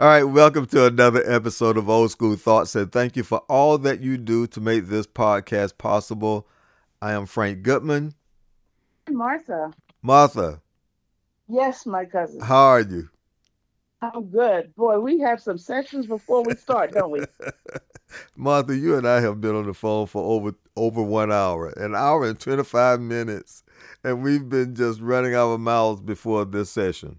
All 0.00 0.06
right, 0.06 0.22
welcome 0.22 0.64
to 0.66 0.86
another 0.86 1.28
episode 1.28 1.76
of 1.76 1.88
Old 1.88 2.12
School 2.12 2.36
Thoughts, 2.36 2.76
and 2.76 2.92
thank 2.92 3.16
you 3.16 3.24
for 3.24 3.38
all 3.48 3.78
that 3.78 4.00
you 4.00 4.16
do 4.16 4.46
to 4.46 4.60
make 4.60 4.86
this 4.86 5.08
podcast 5.08 5.76
possible. 5.76 6.46
I 7.02 7.14
am 7.14 7.26
Frank 7.26 7.62
Goodman. 7.62 8.14
Martha. 9.10 9.72
Martha. 10.00 10.62
Yes, 11.48 11.84
my 11.84 12.04
cousin. 12.04 12.40
How 12.40 12.66
are 12.66 12.80
you? 12.82 13.08
I'm 14.00 14.26
good. 14.26 14.72
Boy, 14.76 15.00
we 15.00 15.18
have 15.18 15.42
some 15.42 15.58
sessions 15.58 16.06
before 16.06 16.44
we 16.44 16.54
start, 16.54 16.92
don't 16.92 17.10
we? 17.10 17.24
Martha, 18.36 18.76
you 18.76 18.96
and 18.96 19.08
I 19.08 19.20
have 19.20 19.40
been 19.40 19.56
on 19.56 19.66
the 19.66 19.74
phone 19.74 20.06
for 20.06 20.22
over 20.22 20.54
over 20.76 21.02
one 21.02 21.32
hour, 21.32 21.70
an 21.70 21.96
hour 21.96 22.24
and 22.24 22.38
25 22.38 23.00
minutes, 23.00 23.64
and 24.04 24.22
we've 24.22 24.48
been 24.48 24.76
just 24.76 25.00
running 25.00 25.34
our 25.34 25.58
mouths 25.58 26.02
before 26.02 26.44
this 26.44 26.70
session. 26.70 27.18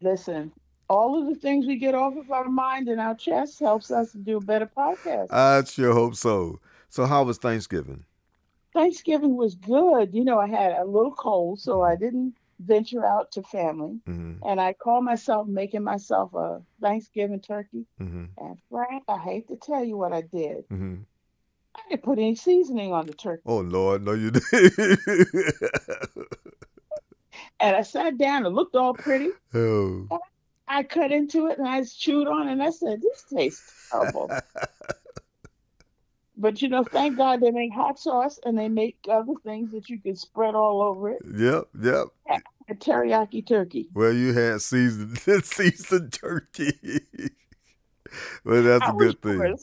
Listen, 0.00 0.50
all 0.88 1.20
of 1.20 1.26
the 1.26 1.34
things 1.34 1.66
we 1.66 1.76
get 1.76 1.94
off 1.94 2.16
of 2.16 2.30
our 2.30 2.48
mind 2.48 2.88
and 2.88 3.00
our 3.00 3.14
chest 3.14 3.58
helps 3.60 3.90
us 3.90 4.12
to 4.12 4.18
do 4.18 4.36
a 4.36 4.40
better 4.40 4.66
podcast. 4.76 5.32
I 5.32 5.64
sure 5.64 5.92
hope 5.92 6.14
so. 6.14 6.60
So, 6.88 7.06
how 7.06 7.24
was 7.24 7.38
Thanksgiving? 7.38 8.04
Thanksgiving 8.72 9.36
was 9.36 9.54
good. 9.54 10.14
You 10.14 10.24
know, 10.24 10.38
I 10.38 10.48
had 10.48 10.72
a 10.72 10.84
little 10.84 11.12
cold, 11.12 11.60
so 11.60 11.82
I 11.82 11.96
didn't 11.96 12.34
venture 12.60 13.04
out 13.04 13.32
to 13.32 13.42
family. 13.42 14.00
Mm-hmm. 14.06 14.46
And 14.46 14.60
I 14.60 14.72
called 14.74 15.04
myself 15.04 15.46
making 15.46 15.82
myself 15.82 16.34
a 16.34 16.62
Thanksgiving 16.80 17.40
turkey. 17.40 17.86
Mm-hmm. 18.00 18.24
And 18.38 18.58
Frank, 18.70 19.04
I 19.08 19.18
hate 19.18 19.48
to 19.48 19.56
tell 19.56 19.84
you 19.84 19.96
what 19.96 20.12
I 20.12 20.20
did. 20.22 20.68
Mm-hmm. 20.68 20.96
I 21.74 21.80
didn't 21.90 22.02
put 22.02 22.18
any 22.18 22.34
seasoning 22.34 22.92
on 22.92 23.06
the 23.06 23.12
turkey. 23.12 23.42
Oh 23.44 23.58
Lord, 23.58 24.04
no, 24.04 24.12
you 24.12 24.30
didn't. 24.50 25.00
And 27.60 27.76
I 27.76 27.82
sat 27.82 28.18
down 28.18 28.44
and 28.46 28.54
looked 28.54 28.76
all 28.76 28.94
pretty. 28.94 29.30
oh. 29.54 30.06
I 30.10 30.18
cut 30.82 31.12
into 31.12 31.46
it 31.46 31.58
and 31.58 31.68
I 31.68 31.82
chewed 31.84 32.28
on 32.28 32.48
it 32.48 32.52
and 32.52 32.62
I 32.62 32.70
said, 32.70 33.00
This 33.00 33.24
tastes 33.32 33.88
terrible. 33.90 34.30
but 36.36 36.60
you 36.60 36.68
know, 36.68 36.84
thank 36.84 37.16
God 37.16 37.40
they 37.40 37.50
make 37.50 37.72
hot 37.72 37.98
sauce 37.98 38.38
and 38.44 38.58
they 38.58 38.68
make 38.68 38.98
other 39.08 39.34
things 39.44 39.70
that 39.72 39.88
you 39.88 40.00
can 40.00 40.16
spread 40.16 40.54
all 40.54 40.82
over 40.82 41.10
it. 41.10 41.22
Yep, 41.24 41.64
yep. 41.82 42.06
A 42.68 42.74
teriyaki 42.74 43.46
turkey. 43.46 43.88
Well, 43.94 44.12
you 44.12 44.32
had 44.32 44.60
seasoned 44.60 45.18
seasoned 45.44 46.12
turkey. 46.12 46.72
well, 48.44 48.62
that's 48.62 48.88
a 48.88 48.92
good 48.92 49.22
thing. 49.22 49.56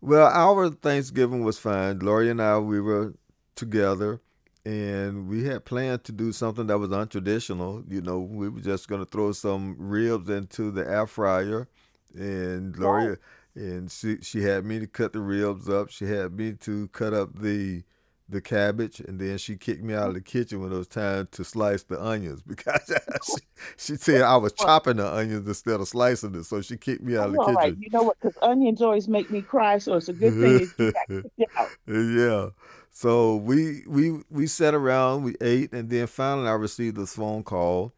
Well, 0.00 0.26
our 0.26 0.70
Thanksgiving 0.70 1.44
was 1.44 1.58
fine. 1.58 1.98
Gloria 1.98 2.32
and 2.32 2.42
I, 2.42 2.58
we 2.58 2.80
were 2.80 3.14
together, 3.54 4.20
and 4.68 5.28
we 5.28 5.44
had 5.44 5.64
planned 5.64 6.04
to 6.04 6.12
do 6.12 6.30
something 6.30 6.66
that 6.66 6.76
was 6.76 6.90
untraditional. 6.90 7.90
You 7.90 8.02
know, 8.02 8.18
we 8.20 8.50
were 8.50 8.60
just 8.60 8.86
going 8.86 9.02
to 9.02 9.10
throw 9.10 9.32
some 9.32 9.76
ribs 9.78 10.28
into 10.28 10.70
the 10.70 10.86
air 10.86 11.06
fryer, 11.06 11.68
and 12.14 12.74
Gloria, 12.74 13.16
and 13.54 13.90
she 13.90 14.18
she 14.20 14.42
had 14.42 14.66
me 14.66 14.78
to 14.78 14.86
cut 14.86 15.14
the 15.14 15.20
ribs 15.20 15.70
up. 15.70 15.88
She 15.88 16.04
had 16.04 16.32
me 16.34 16.52
to 16.52 16.88
cut 16.88 17.14
up 17.14 17.38
the 17.38 17.82
the 18.28 18.40
cabbage, 18.40 19.00
and 19.00 19.18
then 19.18 19.38
she 19.38 19.56
kicked 19.56 19.82
me 19.82 19.94
out 19.94 20.08
of 20.08 20.14
the 20.14 20.20
kitchen 20.20 20.60
when 20.60 20.72
it 20.72 20.76
was 20.76 20.86
time 20.86 21.28
to 21.32 21.44
slice 21.44 21.82
the 21.84 22.02
onions 22.02 22.42
because 22.46 22.92
she, 23.24 23.42
she 23.76 23.96
said 23.96 24.22
I 24.22 24.36
was 24.36 24.52
chopping 24.52 24.96
the 24.96 25.12
onions 25.12 25.46
instead 25.46 25.80
of 25.80 25.88
slicing 25.88 26.34
it, 26.34 26.44
so 26.44 26.60
she 26.60 26.76
kicked 26.76 27.02
me 27.02 27.16
out 27.16 27.28
of 27.28 27.32
the 27.32 27.38
kitchen. 27.38 27.54
right. 27.54 27.76
You 27.78 27.88
know 27.90 28.02
what? 28.02 28.18
Because 28.20 28.36
onions 28.42 28.82
always 28.82 29.08
make 29.08 29.30
me 29.30 29.40
cry, 29.40 29.78
so 29.78 29.94
it's 29.94 30.08
a 30.08 30.12
good 30.12 30.34
thing 30.34 30.60
if 30.60 30.78
you 30.78 30.92
got 30.92 31.48
out. 31.58 31.70
yeah. 31.86 32.48
So 32.90 33.36
we 33.36 33.84
we 33.86 34.22
we 34.30 34.46
sat 34.46 34.74
around, 34.74 35.22
we 35.22 35.34
ate, 35.40 35.72
and 35.72 35.88
then 35.88 36.06
finally 36.06 36.48
I 36.48 36.52
received 36.52 36.96
this 36.96 37.14
phone 37.14 37.44
call 37.44 37.92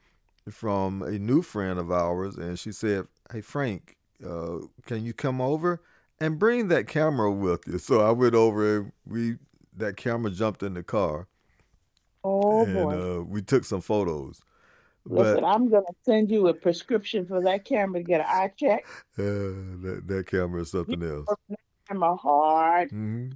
from 0.50 1.02
a 1.02 1.18
new 1.18 1.42
friend 1.42 1.78
of 1.78 1.90
ours, 1.90 2.36
and 2.36 2.58
she 2.58 2.72
said, 2.72 3.06
"Hey 3.32 3.40
Frank, 3.40 3.96
uh, 4.24 4.58
can 4.86 5.04
you 5.04 5.12
come 5.12 5.40
over 5.40 5.82
and 6.20 6.38
bring 6.38 6.68
that 6.68 6.86
camera 6.86 7.32
with 7.32 7.66
you?" 7.66 7.78
So 7.78 8.00
I 8.00 8.10
went 8.12 8.34
over 8.34 8.76
and 8.78 8.92
we 9.06 9.36
that 9.76 9.96
camera 9.96 10.30
jumped 10.30 10.62
in 10.62 10.74
the 10.74 10.82
car, 10.82 11.28
Oh 12.24 12.66
and 12.66 12.66
boy. 12.66 13.04
uh, 13.18 13.22
we 13.24 13.42
took 13.42 13.64
some 13.64 13.80
photos. 13.80 14.42
Listen, 15.06 15.40
But 15.40 15.44
I'm 15.44 15.68
gonna 15.70 15.86
send 16.04 16.30
you 16.30 16.48
a 16.48 16.54
prescription 16.54 17.26
for 17.26 17.42
that 17.42 17.64
camera 17.64 18.00
to 18.00 18.04
get 18.04 18.20
an 18.20 18.26
eye 18.28 18.52
check. 18.56 18.86
uh, 19.18 19.22
that 19.22 20.02
that 20.06 20.26
camera 20.26 20.62
is 20.62 20.70
You 20.86 20.96
something 20.96 21.02
else. 21.02 21.28
work 21.28 21.38
that 21.48 21.58
camera 21.88 22.16
hard. 22.16 22.90
hmm 22.90 23.30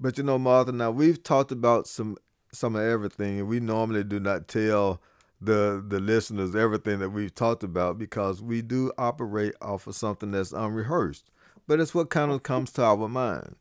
But 0.00 0.18
you 0.18 0.24
know, 0.24 0.38
Martha, 0.38 0.72
now 0.72 0.90
we've 0.90 1.22
talked 1.22 1.52
about 1.52 1.86
some 1.86 2.16
some 2.52 2.74
of 2.76 2.82
everything, 2.82 3.38
and 3.40 3.48
we 3.48 3.60
normally 3.60 4.04
do 4.04 4.18
not 4.20 4.48
tell 4.48 5.00
the 5.40 5.84
the 5.86 6.00
listeners 6.00 6.54
everything 6.56 6.98
that 7.00 7.10
we've 7.10 7.34
talked 7.34 7.62
about 7.62 7.98
because 7.98 8.42
we 8.42 8.62
do 8.62 8.92
operate 8.98 9.54
off 9.62 9.86
of 9.86 9.94
something 9.96 10.32
that's 10.32 10.52
unrehearsed. 10.52 11.30
But 11.66 11.80
it's 11.80 11.94
what 11.94 12.10
kind 12.10 12.32
of 12.32 12.42
comes 12.42 12.72
to 12.72 12.82
our 12.84 13.08
mind. 13.08 13.56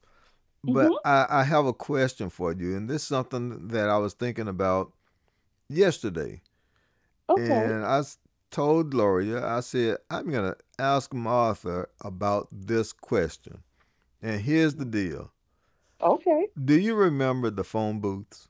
But 0.63 0.87
Mhm. 0.87 0.97
I, 1.05 1.25
I 1.29 1.43
have 1.43 1.65
a 1.65 1.73
question 1.73 2.29
for 2.29 2.53
you, 2.53 2.75
and 2.75 2.89
this 2.89 3.03
is 3.03 3.07
something 3.07 3.69
that 3.69 3.89
I 3.89 3.97
was 3.97 4.13
thinking 4.13 4.47
about 4.47 4.93
yesterday. 5.69 6.41
Okay. 7.29 7.53
And 7.53 7.85
I 7.85 8.01
told 8.51 8.91
Gloria, 8.91 9.45
I 9.45 9.61
said, 9.61 9.97
I'm 10.09 10.29
going 10.29 10.51
to 10.53 10.57
ask 10.79 11.13
Martha 11.13 11.87
about 12.01 12.47
this 12.51 12.91
question. 12.93 13.63
And 14.21 14.41
here's 14.41 14.75
the 14.75 14.85
deal. 14.85 15.31
Okay. 16.01 16.47
Do 16.63 16.77
you 16.77 16.95
remember 16.95 17.49
the 17.49 17.63
phone 17.63 17.99
booths? 17.99 18.47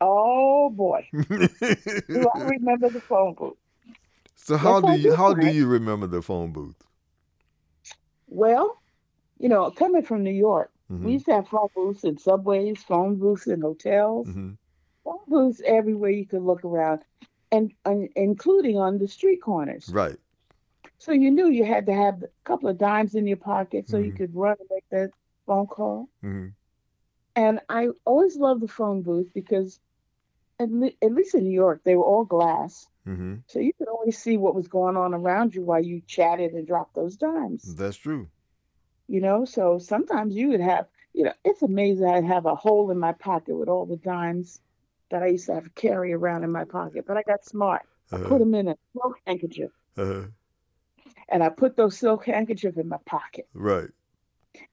Oh 0.00 0.70
boy. 0.70 1.08
Do 2.12 2.28
I 2.34 2.38
remember 2.42 2.90
the 2.90 3.00
phone 3.08 3.34
booth? 3.34 3.56
so 4.36 4.56
how 4.56 4.80
Yes, 4.80 4.86
do 4.86 4.92
you 4.92 5.12
how 5.12 5.34
do 5.34 5.46
you 5.46 5.66
remember 5.66 6.06
the 6.06 6.22
phone 6.22 6.52
booths? 6.52 6.84
Well, 8.28 8.79
you 9.40 9.48
know, 9.48 9.70
coming 9.72 10.02
from 10.04 10.24
New 10.24 10.32
York, 10.48 10.72
we 11.00 11.12
Mhm, 11.12 11.14
used 11.14 11.26
to 11.26 11.34
have 11.34 11.48
phone 11.48 11.68
booths 11.74 12.04
in 12.04 12.18
subways, 12.18 12.84
phone 12.84 13.16
booths 13.18 13.48
in 13.48 13.62
hotels, 13.62 14.28
mhm, 14.28 14.58
phone 15.04 15.24
booths 15.28 15.62
everywhere 15.66 16.10
you 16.10 16.26
could 16.26 16.42
look 16.42 16.64
around, 16.64 17.02
and, 17.52 17.74
and 17.84 18.08
including 18.16 18.78
on 18.78 18.98
the 18.98 19.08
street 19.08 19.42
corners. 19.42 19.94
Right. 19.94 20.18
So 20.98 21.12
you 21.12 21.30
knew 21.30 21.48
you 21.50 21.64
had 21.64 21.86
to 21.86 21.94
have 21.94 22.22
a 22.22 22.28
couple 22.44 22.68
of 22.68 22.78
dimes 22.78 23.14
in 23.16 23.26
your 23.26 23.38
pocket 23.38 23.88
so 23.88 23.98
you 23.98 24.12
Mhm. 24.12 24.16
could 24.16 24.34
run 24.36 24.56
and 24.60 24.68
make 24.70 24.88
that 24.90 25.10
phone 25.46 25.66
call. 25.66 26.08
mhm, 26.22 26.54
And 27.36 27.60
I 27.68 27.88
always 28.04 28.36
loved 28.36 28.62
the 28.62 28.68
phone 28.68 29.02
booth 29.02 29.32
because, 29.34 29.80
at, 30.58 30.70
le- 30.70 30.92
at 31.02 31.12
least 31.12 31.34
in 31.34 31.44
New 31.44 31.50
York, 31.52 31.82
they 31.84 31.96
were 31.96 32.04
all 32.04 32.24
glass. 32.24 32.88
mhm. 33.06 33.44
So 33.46 33.60
you 33.60 33.72
could 33.74 33.88
always 33.88 34.18
see 34.18 34.36
what 34.36 34.54
was 34.54 34.68
going 34.68 34.96
on 34.96 35.14
around 35.14 35.54
you 35.54 35.64
while 35.64 35.84
you 35.84 36.02
chatted 36.06 36.52
and 36.54 36.66
dropped 36.66 36.94
those 36.94 37.16
dimes. 37.16 37.74
That's 37.76 37.96
true. 37.96 38.30
You 39.10 39.20
know, 39.20 39.44
so 39.44 39.78
sometimes 39.80 40.36
you 40.36 40.50
would 40.50 40.60
have, 40.60 40.86
you 41.14 41.24
know, 41.24 41.32
it's 41.44 41.62
amazing. 41.62 42.06
I'd 42.06 42.24
have 42.24 42.46
a 42.46 42.54
hole 42.54 42.92
in 42.92 42.98
my 43.00 43.10
pocket 43.10 43.56
with 43.56 43.68
all 43.68 43.84
the 43.84 43.96
dimes 43.96 44.60
that 45.10 45.20
I 45.20 45.26
used 45.26 45.46
to 45.46 45.54
have 45.54 45.64
to 45.64 45.70
carry 45.70 46.12
around 46.12 46.44
in 46.44 46.52
my 46.52 46.62
pocket. 46.62 47.06
But 47.08 47.16
I 47.16 47.24
got 47.24 47.44
smart. 47.44 47.82
I 48.12 48.18
put 48.18 48.38
them 48.38 48.54
in 48.54 48.68
a 48.68 48.76
silk 48.92 49.18
handkerchief, 49.26 49.72
uh, 49.98 50.22
and 51.28 51.42
I 51.42 51.48
put 51.48 51.76
those 51.76 51.98
silk 51.98 52.26
handkerchief 52.26 52.76
in 52.76 52.88
my 52.88 52.98
pocket, 53.04 53.48
right. 53.52 53.88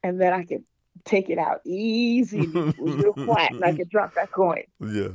and 0.03 0.22
then 0.22 0.34
I 0.34 0.44
could 0.44 0.64
take 1.04 1.31
it 1.31 1.40
out 1.40 1.62
easy. 1.66 2.42
It 2.42 2.80
was 2.80 2.96
real 3.04 3.14
flat, 3.14 3.54
and 3.54 3.66
I 3.66 3.75
could 3.75 3.90
drop 3.90 4.14
that 4.14 4.31
coin. 4.31 4.66
Yeah. 4.80 5.14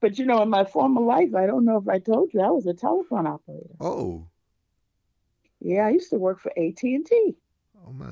But 0.00 0.16
you 0.16 0.26
know, 0.26 0.42
in 0.42 0.48
my 0.48 0.64
former 0.64 1.00
life, 1.00 1.34
I 1.34 1.46
don't 1.46 1.64
know 1.64 1.78
if 1.78 1.88
I 1.88 1.98
told 1.98 2.32
you, 2.34 2.40
I 2.40 2.50
was 2.50 2.66
a 2.66 2.74
telephone 2.74 3.26
operator. 3.26 3.74
Oh. 3.80 4.28
Yeah, 5.60 5.86
I 5.86 5.90
used 5.90 6.10
to 6.10 6.18
work 6.18 6.40
for 6.40 6.52
AT&T. 6.56 7.36
Oh 7.90 7.92
my. 7.92 8.06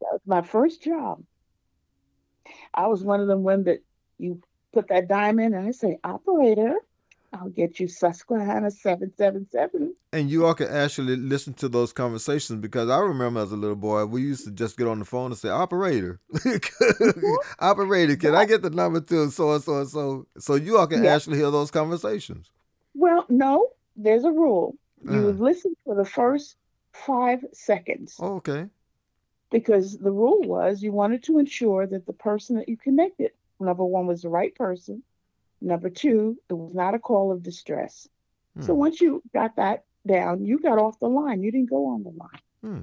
That 0.00 0.12
was 0.12 0.20
my 0.26 0.42
first 0.42 0.82
job. 0.82 1.22
I 2.72 2.86
was 2.86 3.02
one 3.02 3.20
of 3.20 3.26
them 3.26 3.42
women 3.42 3.64
that 3.64 3.80
you 4.18 4.40
put 4.72 4.88
that 4.88 5.08
dime 5.08 5.38
in 5.38 5.54
and 5.54 5.68
I 5.68 5.72
say, 5.72 5.98
operator, 6.02 6.74
I'll 7.32 7.50
get 7.50 7.78
you 7.78 7.88
Susquehanna 7.88 8.70
777. 8.70 9.94
And 10.14 10.30
you 10.30 10.46
all 10.46 10.54
can 10.54 10.68
actually 10.68 11.16
listen 11.16 11.52
to 11.54 11.68
those 11.68 11.92
conversations 11.92 12.60
because 12.60 12.88
I 12.88 12.98
remember 13.00 13.40
as 13.40 13.52
a 13.52 13.56
little 13.56 13.76
boy, 13.76 14.06
we 14.06 14.22
used 14.22 14.44
to 14.44 14.50
just 14.50 14.78
get 14.78 14.86
on 14.88 14.98
the 14.98 15.04
phone 15.04 15.32
and 15.32 15.38
say, 15.38 15.50
Operator, 15.50 16.20
Operator, 17.58 18.16
can 18.16 18.34
I 18.34 18.46
get 18.46 18.62
the 18.62 18.70
number 18.70 19.00
to 19.02 19.30
so 19.30 19.52
and 19.52 19.62
so 19.62 19.80
and 19.80 19.88
so? 19.90 20.26
So 20.38 20.54
you 20.54 20.78
all 20.78 20.86
can 20.86 21.04
Yeah. 21.04 21.14
actually 21.14 21.36
hear 21.36 21.50
those 21.50 21.70
conversations. 21.70 22.50
Well, 22.94 23.26
no, 23.28 23.68
there's 23.96 24.24
a 24.24 24.32
rule. 24.32 24.76
You 25.02 25.28
Uh, 25.28 25.32
listen 25.32 25.74
for 25.84 25.94
the 25.94 26.04
first 26.06 26.56
five 26.92 27.44
seconds 27.52 28.16
oh, 28.18 28.36
okay. 28.36 28.66
Because 29.50 29.98
the 29.98 30.10
rule 30.10 30.42
was 30.42 30.82
you 30.82 30.92
wanted 30.92 31.22
to 31.24 31.38
ensure 31.38 31.86
that 31.86 32.06
the 32.06 32.12
person 32.12 32.56
that 32.56 32.68
you 32.68 32.76
connected, 32.76 33.32
number 33.60 33.84
one, 33.84 34.06
was 34.06 34.22
the 34.22 34.28
right 34.28 34.54
person. 34.54 35.02
Number 35.60 35.90
two, 35.90 36.38
it 36.48 36.54
was 36.54 36.74
not 36.74 36.94
a 36.94 36.98
call 36.98 37.32
of 37.32 37.42
distress. 37.42 38.08
So 38.60 38.72
Hmm. 38.72 38.78
once 38.80 39.00
you 39.00 39.22
got 39.32 39.56
that 39.56 39.84
down, 40.06 40.44
you 40.44 40.58
got 40.58 40.78
off 40.78 40.98
the 40.98 41.08
line. 41.08 41.42
You 41.42 41.50
didn't 41.52 41.70
go 41.70 41.88
on 41.88 42.02
the 42.02 42.10
line. 42.10 42.40
Hmm. 42.62 42.82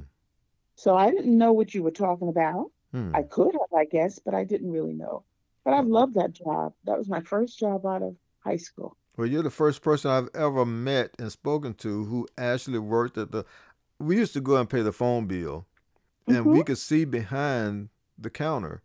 So 0.76 0.96
I 0.96 1.12
didn't 1.12 1.38
know 1.38 1.54
what 1.54 1.74
you 1.74 1.84
were 1.84 1.92
talking 1.92 2.28
about. 2.30 2.72
Hmm. 2.92 3.16
I 3.16 3.24
could 3.24 3.54
have, 3.54 3.78
I 3.78 3.86
guess, 3.86 4.20
but 4.20 4.34
I 4.34 4.44
didn't 4.44 4.72
really 4.72 4.94
know. 4.94 5.24
But 5.64 5.74
I 5.74 5.82
loved 5.82 6.16
that 6.16 6.34
job. 6.34 6.74
That 6.86 6.98
was 6.98 7.10
my 7.10 7.22
first 7.22 7.58
job 7.60 7.86
out 7.86 8.04
of 8.04 8.16
high 8.40 8.58
school. 8.58 8.96
Well, 9.18 9.28
you're 9.28 9.44
the 9.44 9.50
first 9.50 9.82
person 9.82 10.12
I've 10.12 10.30
ever 10.34 10.66
met 10.66 11.12
and 11.18 11.32
spoken 11.32 11.74
to 11.76 12.04
who 12.06 12.28
actually 12.38 12.80
worked 12.80 13.18
at 13.18 13.32
the. 13.32 13.46
We 14.00 14.18
used 14.18 14.34
to 14.34 14.42
go 14.42 14.58
and 14.58 14.70
pay 14.70 14.82
the 14.82 14.92
phone 14.92 15.26
bill, 15.26 15.66
and 16.28 16.38
Mm-hmm. 16.38 16.52
we 16.52 16.64
could 16.64 16.78
see 16.78 17.06
behind 17.06 17.90
the 18.18 18.30
counter 18.30 18.82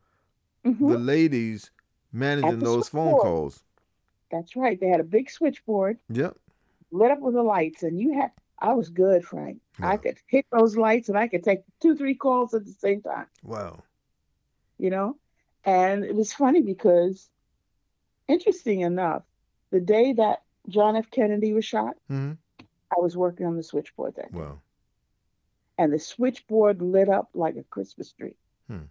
hmm 0.65 0.89
the 0.89 0.99
ladies 0.99 1.71
managing 2.13 2.59
the 2.59 2.65
those 2.67 2.89
phone 2.89 3.17
calls. 3.17 3.65
That's 4.31 4.55
right. 4.57 4.79
They 4.79 4.89
had 4.89 5.01
a 5.01 5.05
big 5.05 5.31
switchboard 5.31 5.99
Yep. 6.09 6.37
lit 6.91 7.11
up 7.11 7.21
with 7.21 7.35
the 7.35 7.43
lights, 7.43 7.83
and 7.83 7.99
you 7.99 8.15
had. 8.15 8.31
I 8.63 8.75
was 8.75 8.91
good, 8.91 9.25
Frank. 9.25 9.61
I 9.81 9.97
could 9.97 10.19
hit 10.29 10.45
those 10.53 10.77
lights, 10.77 11.09
and 11.09 11.17
I 11.17 11.29
could 11.29 11.43
take 11.43 11.61
two, 11.81 11.97
three 11.97 12.15
calls 12.15 12.53
at 12.53 12.67
the 12.67 12.73
same 12.73 13.01
time. 13.01 13.27
Wow. 13.43 13.85
You 14.77 14.91
know, 14.91 15.17
and 15.65 16.05
it 16.05 16.15
was 16.15 16.35
funny 16.35 16.61
because, 16.61 17.31
interesting 18.29 18.81
enough, 18.81 19.23
the 19.71 19.81
day 19.81 20.13
that 20.13 20.43
John 20.69 20.97
F. 20.97 21.11
Kennedy 21.11 21.53
was 21.55 21.65
shot, 21.65 21.97
hmm 22.09 22.33
I 22.91 23.01
was 23.01 23.17
working 23.17 23.47
on 23.47 23.57
the 23.57 23.63
switchboard 23.63 24.17
that 24.17 24.33
day, 24.33 24.39
Wow. 24.41 24.61
And 25.81 25.91
the 25.94 25.99
switchboard 25.99 26.82
lit 26.82 27.09
up 27.09 27.31
like 27.32 27.56
a 27.56 27.62
Christmas 27.62 28.12
tree. 28.12 28.37
Hmm. 28.69 28.88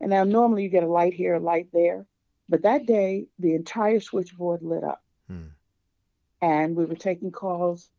And 0.00 0.10
now 0.10 0.22
normally 0.22 0.62
you 0.62 0.68
get 0.68 0.84
a 0.84 0.94
light 1.00 1.12
here, 1.12 1.34
a 1.34 1.40
light 1.40 1.66
there, 1.72 2.06
but 2.48 2.62
that 2.62 2.86
day 2.86 3.26
the 3.40 3.54
entire 3.56 3.98
switchboard 3.98 4.62
lit 4.62 4.84
up. 4.84 5.02
Hmm. 5.26 5.48
and 6.40 6.76
we 6.76 6.84
were 6.84 6.94
taking 6.94 7.32
calls. 7.32 7.90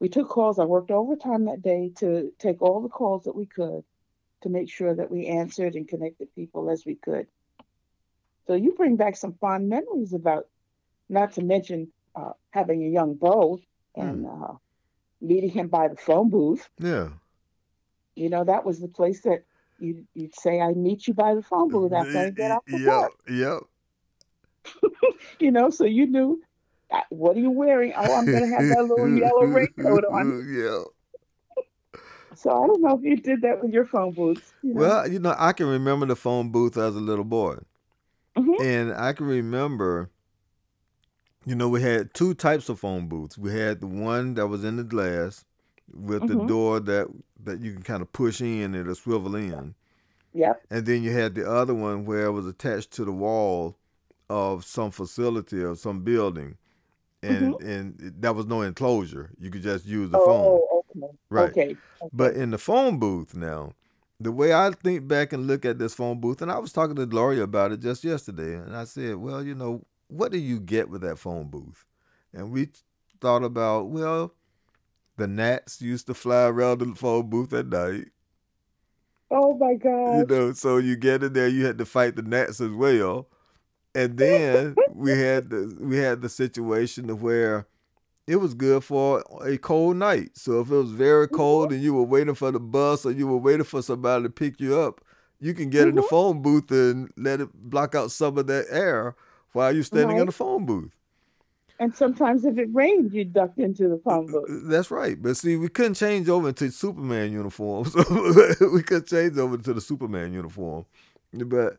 We 0.00 0.10
took 0.10 0.28
calls. 0.28 0.58
I 0.58 0.64
worked 0.64 0.90
overtime 0.90 1.46
that 1.46 1.62
day 1.62 1.92
to 1.96 2.30
take 2.38 2.60
all 2.60 2.82
the 2.82 2.90
calls 2.90 3.24
that 3.24 3.34
we 3.34 3.46
could 3.46 3.82
to 4.42 4.48
make 4.50 4.70
sure 4.70 4.94
that 4.94 5.10
we 5.10 5.26
answered 5.26 5.74
and 5.76 5.88
connected 5.88 6.34
people 6.34 6.68
as 6.70 6.84
we 6.84 6.94
could. 6.94 7.26
So 8.46 8.54
you 8.54 8.74
bring 8.74 8.96
back 8.96 9.16
some 9.16 9.32
fond 9.40 9.70
memories 9.70 10.12
about, 10.12 10.46
not 11.08 11.32
to 11.32 11.42
mention 11.42 11.90
uh, 12.14 12.34
having 12.50 12.84
a 12.84 12.88
young 12.88 13.14
beau 13.14 13.60
and 13.94 14.26
uh, 14.26 14.52
meeting 15.22 15.50
him 15.50 15.68
by 15.68 15.88
the 15.88 15.96
phone 15.96 16.28
booth. 16.28 16.68
Yeah. 16.78 17.08
You 18.16 18.30
know, 18.30 18.44
that 18.44 18.64
was 18.64 18.80
the 18.80 18.88
place 18.88 19.20
that 19.22 19.44
you'd, 19.78 20.06
you'd 20.14 20.34
say, 20.34 20.60
I 20.60 20.72
meet 20.72 21.06
you 21.06 21.14
by 21.14 21.34
the 21.34 21.42
phone 21.42 21.68
booth 21.68 21.92
after 21.92 22.18
I 22.18 22.30
get 22.30 22.50
off 22.50 22.64
the 22.66 22.78
Yep. 22.78 22.88
work. 22.88 23.12
Yep. 23.28 23.62
You 25.38 25.50
know, 25.50 25.68
so 25.70 25.84
you 25.84 26.06
knew, 26.06 26.42
uh, 26.90 27.02
what 27.10 27.36
are 27.36 27.40
you 27.40 27.50
wearing? 27.50 27.92
Oh, 27.94 28.14
I'm 28.14 28.24
going 28.24 28.48
to 28.48 28.56
have 28.56 28.68
that 28.68 28.82
little 28.86 29.08
yellow 29.18 29.42
raincoat 29.44 30.04
on. 30.04 30.46
yeah. 30.50 30.82
So 32.34 32.50
I 32.50 32.66
don't 32.66 32.80
know 32.80 32.96
if 32.96 33.02
you 33.02 33.16
did 33.16 33.42
that 33.42 33.62
with 33.62 33.72
your 33.72 33.84
phone 33.84 34.12
booths. 34.12 34.52
You 34.62 34.74
know? 34.74 34.80
Well, 34.80 35.10
you 35.10 35.18
know, 35.18 35.34
I 35.38 35.52
can 35.52 35.66
remember 35.66 36.06
the 36.06 36.16
phone 36.16 36.50
booth 36.50 36.76
as 36.76 36.94
a 36.96 37.00
little 37.00 37.24
boy. 37.24 37.56
Mhm. 38.36 38.60
And 38.60 38.92
I 38.94 39.12
can 39.12 39.26
remember, 39.26 40.10
you 41.44 41.54
know, 41.54 41.68
we 41.68 41.82
had 41.82 42.14
two 42.14 42.34
types 42.34 42.68
of 42.68 42.80
phone 42.80 43.08
booths. 43.08 43.36
We 43.38 43.52
had 43.52 43.80
the 43.80 43.86
one 43.86 44.34
that 44.34 44.46
was 44.48 44.64
in 44.64 44.76
the 44.76 44.84
glass 44.84 45.44
with 45.92 46.26
the 46.28 46.34
Mhm. 46.34 46.48
door 46.48 46.80
that 46.80 47.08
that 47.46 47.60
you 47.60 47.72
can 47.72 47.82
kind 47.82 48.02
of 48.02 48.12
push 48.12 48.40
in 48.40 48.74
and 48.74 48.76
it'll 48.76 48.94
swivel 48.94 49.34
in. 49.34 49.74
Yep. 50.34 50.62
And 50.70 50.84
then 50.84 51.02
you 51.02 51.12
had 51.12 51.34
the 51.34 51.50
other 51.50 51.74
one 51.74 52.04
where 52.04 52.26
it 52.26 52.32
was 52.32 52.46
attached 52.46 52.90
to 52.92 53.04
the 53.04 53.12
wall 53.12 53.78
of 54.28 54.64
some 54.64 54.90
facility 54.90 55.62
or 55.62 55.74
some 55.74 56.00
building. 56.00 56.58
And 57.22 57.54
mm-hmm. 57.54 57.68
and 57.68 58.14
that 58.20 58.34
was 58.34 58.46
no 58.46 58.60
enclosure. 58.60 59.30
You 59.38 59.50
could 59.50 59.62
just 59.62 59.86
use 59.86 60.10
the 60.10 60.18
phone. 60.18 60.60
Oh, 60.60 60.84
okay. 60.96 61.12
Right. 61.30 61.50
Okay. 61.50 61.76
But 62.12 62.34
in 62.34 62.50
the 62.50 62.58
phone 62.58 62.98
booth 62.98 63.34
now, 63.34 63.72
the 64.20 64.32
way 64.32 64.52
I 64.52 64.70
think 64.70 65.08
back 65.08 65.32
and 65.32 65.46
look 65.46 65.64
at 65.64 65.78
this 65.78 65.94
phone 65.94 66.20
booth, 66.20 66.42
and 66.42 66.52
I 66.52 66.58
was 66.58 66.72
talking 66.72 66.96
to 66.96 67.06
Gloria 67.06 67.42
about 67.42 67.72
it 67.72 67.80
just 67.80 68.04
yesterday, 68.04 68.54
and 68.54 68.76
I 68.76 68.84
said, 68.84 69.16
well, 69.16 69.42
you 69.42 69.54
know, 69.54 69.82
what 70.08 70.32
do 70.32 70.38
you 70.38 70.60
get 70.60 70.88
with 70.88 71.02
that 71.02 71.18
phone 71.18 71.48
booth? 71.48 71.84
And 72.32 72.50
we 72.50 72.68
thought 73.20 73.42
about, 73.42 73.88
well, 73.88 74.34
the 75.16 75.26
gnats 75.26 75.80
used 75.80 76.06
to 76.08 76.14
fly 76.14 76.44
around 76.44 76.78
the 76.78 76.94
phone 76.94 77.28
booth 77.30 77.52
at 77.52 77.66
night, 77.66 78.08
Oh 79.30 79.56
my 79.58 79.74
god! 79.74 80.16
you 80.18 80.24
know, 80.26 80.52
so 80.52 80.76
you 80.76 80.96
get 80.96 81.22
in 81.22 81.32
there, 81.32 81.48
you 81.48 81.66
had 81.66 81.78
to 81.78 81.84
fight 81.84 82.16
the 82.16 82.22
gnats 82.22 82.60
as 82.60 82.70
well. 82.70 83.28
And 83.94 84.18
then 84.18 84.76
we 84.94 85.10
had 85.12 85.50
the 85.50 85.76
we 85.80 85.96
had 85.96 86.22
the 86.22 86.28
situation 86.28 87.10
of 87.10 87.22
where 87.22 87.66
it 88.26 88.36
was 88.36 88.54
good 88.54 88.84
for 88.84 89.24
a 89.44 89.58
cold 89.58 89.96
night. 89.96 90.30
So 90.36 90.60
if 90.60 90.70
it 90.70 90.74
was 90.74 90.92
very 90.92 91.28
cold 91.28 91.72
and 91.72 91.82
you 91.82 91.94
were 91.94 92.02
waiting 92.04 92.34
for 92.34 92.50
the 92.52 92.60
bus 92.60 93.06
or 93.06 93.12
you 93.12 93.26
were 93.26 93.36
waiting 93.38 93.64
for 93.64 93.82
somebody 93.82 94.24
to 94.24 94.30
pick 94.30 94.60
you 94.60 94.78
up, 94.78 95.00
you 95.40 95.54
can 95.54 95.70
get 95.70 95.88
in 95.88 95.94
the 95.94 96.02
Mhm. 96.02 96.08
phone 96.10 96.42
booth 96.42 96.70
and 96.70 97.10
let 97.16 97.40
it 97.40 97.50
block 97.54 97.94
out 97.94 98.10
some 98.10 98.38
of 98.38 98.46
that 98.48 98.66
air 98.70 99.16
while 99.52 99.72
you're 99.72 99.84
standing 99.84 100.18
in 100.18 100.26
the 100.26 100.32
phone 100.32 100.66
booth. 100.66 100.95
And 101.78 101.94
sometimes 101.94 102.44
if 102.44 102.58
it 102.58 102.68
rained, 102.72 103.12
you 103.12 103.24
ducked 103.24 103.58
into 103.58 103.88
the 103.88 103.98
phone 103.98 104.26
booth. 104.26 104.46
That's 104.64 104.90
right. 104.90 105.20
But 105.20 105.36
see, 105.36 105.56
we 105.56 105.68
couldn't 105.68 105.94
change 105.94 106.28
over 106.28 106.48
into 106.48 106.70
Superman 106.70 107.32
uniforms. 107.32 107.94
So 107.96 108.70
we 108.72 108.82
could 108.82 109.06
change 109.06 109.36
over 109.36 109.58
to 109.58 109.74
the 109.74 109.80
Superman 109.80 110.32
uniform. 110.32 110.86
But 111.32 111.78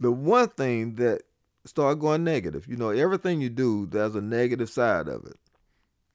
the 0.00 0.10
one 0.12 0.48
thing 0.48 0.94
that 0.94 1.22
started 1.64 2.00
going 2.00 2.24
negative, 2.24 2.66
you 2.66 2.76
know, 2.76 2.90
everything 2.90 3.40
you 3.40 3.50
do, 3.50 3.86
there's 3.86 4.14
a 4.14 4.20
negative 4.20 4.70
side 4.70 5.08
of 5.08 5.24
it. 5.26 5.36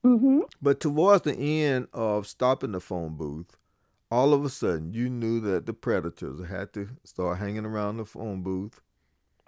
Mm-hmm. 0.04 0.40
But 0.62 0.80
towards 0.80 1.22
the 1.22 1.34
end 1.34 1.88
of 1.92 2.26
stopping 2.26 2.72
the 2.72 2.80
phone 2.80 3.16
booth, 3.16 3.56
all 4.10 4.32
of 4.32 4.44
a 4.44 4.48
sudden 4.48 4.92
you 4.92 5.08
knew 5.08 5.40
that 5.40 5.66
the 5.66 5.72
predators 5.72 6.46
had 6.48 6.72
to 6.74 6.88
start 7.04 7.38
hanging 7.38 7.64
around 7.64 7.98
the 7.98 8.04
phone 8.04 8.42
booth. 8.42 8.80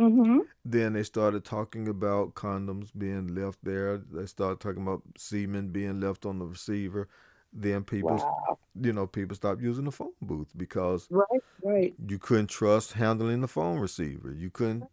Mm-hmm. 0.02 0.38
Then 0.64 0.92
they 0.94 1.02
started 1.02 1.44
talking 1.44 1.88
about 1.88 2.34
condoms 2.34 2.90
being 2.96 3.34
left 3.34 3.58
there. 3.62 3.98
They 3.98 4.26
started 4.26 4.60
talking 4.60 4.82
about 4.82 5.02
semen 5.16 5.68
being 5.68 6.00
left 6.00 6.26
on 6.26 6.38
the 6.38 6.46
receiver. 6.46 7.08
Then 7.52 7.84
people, 7.84 8.16
Wow. 8.16 8.58
you 8.80 8.92
know, 8.92 9.06
people 9.06 9.36
stopped 9.36 9.60
using 9.60 9.84
the 9.84 9.92
phone 9.92 10.12
booth 10.22 10.48
because 10.56 11.06
Right. 11.10 11.26
Right. 11.62 11.94
you 12.08 12.18
couldn't 12.18 12.48
trust 12.48 12.94
handling 12.94 13.40
the 13.42 13.48
phone 13.48 13.78
receiver. 13.78 14.32
You 14.32 14.50
couldn't 14.50 14.84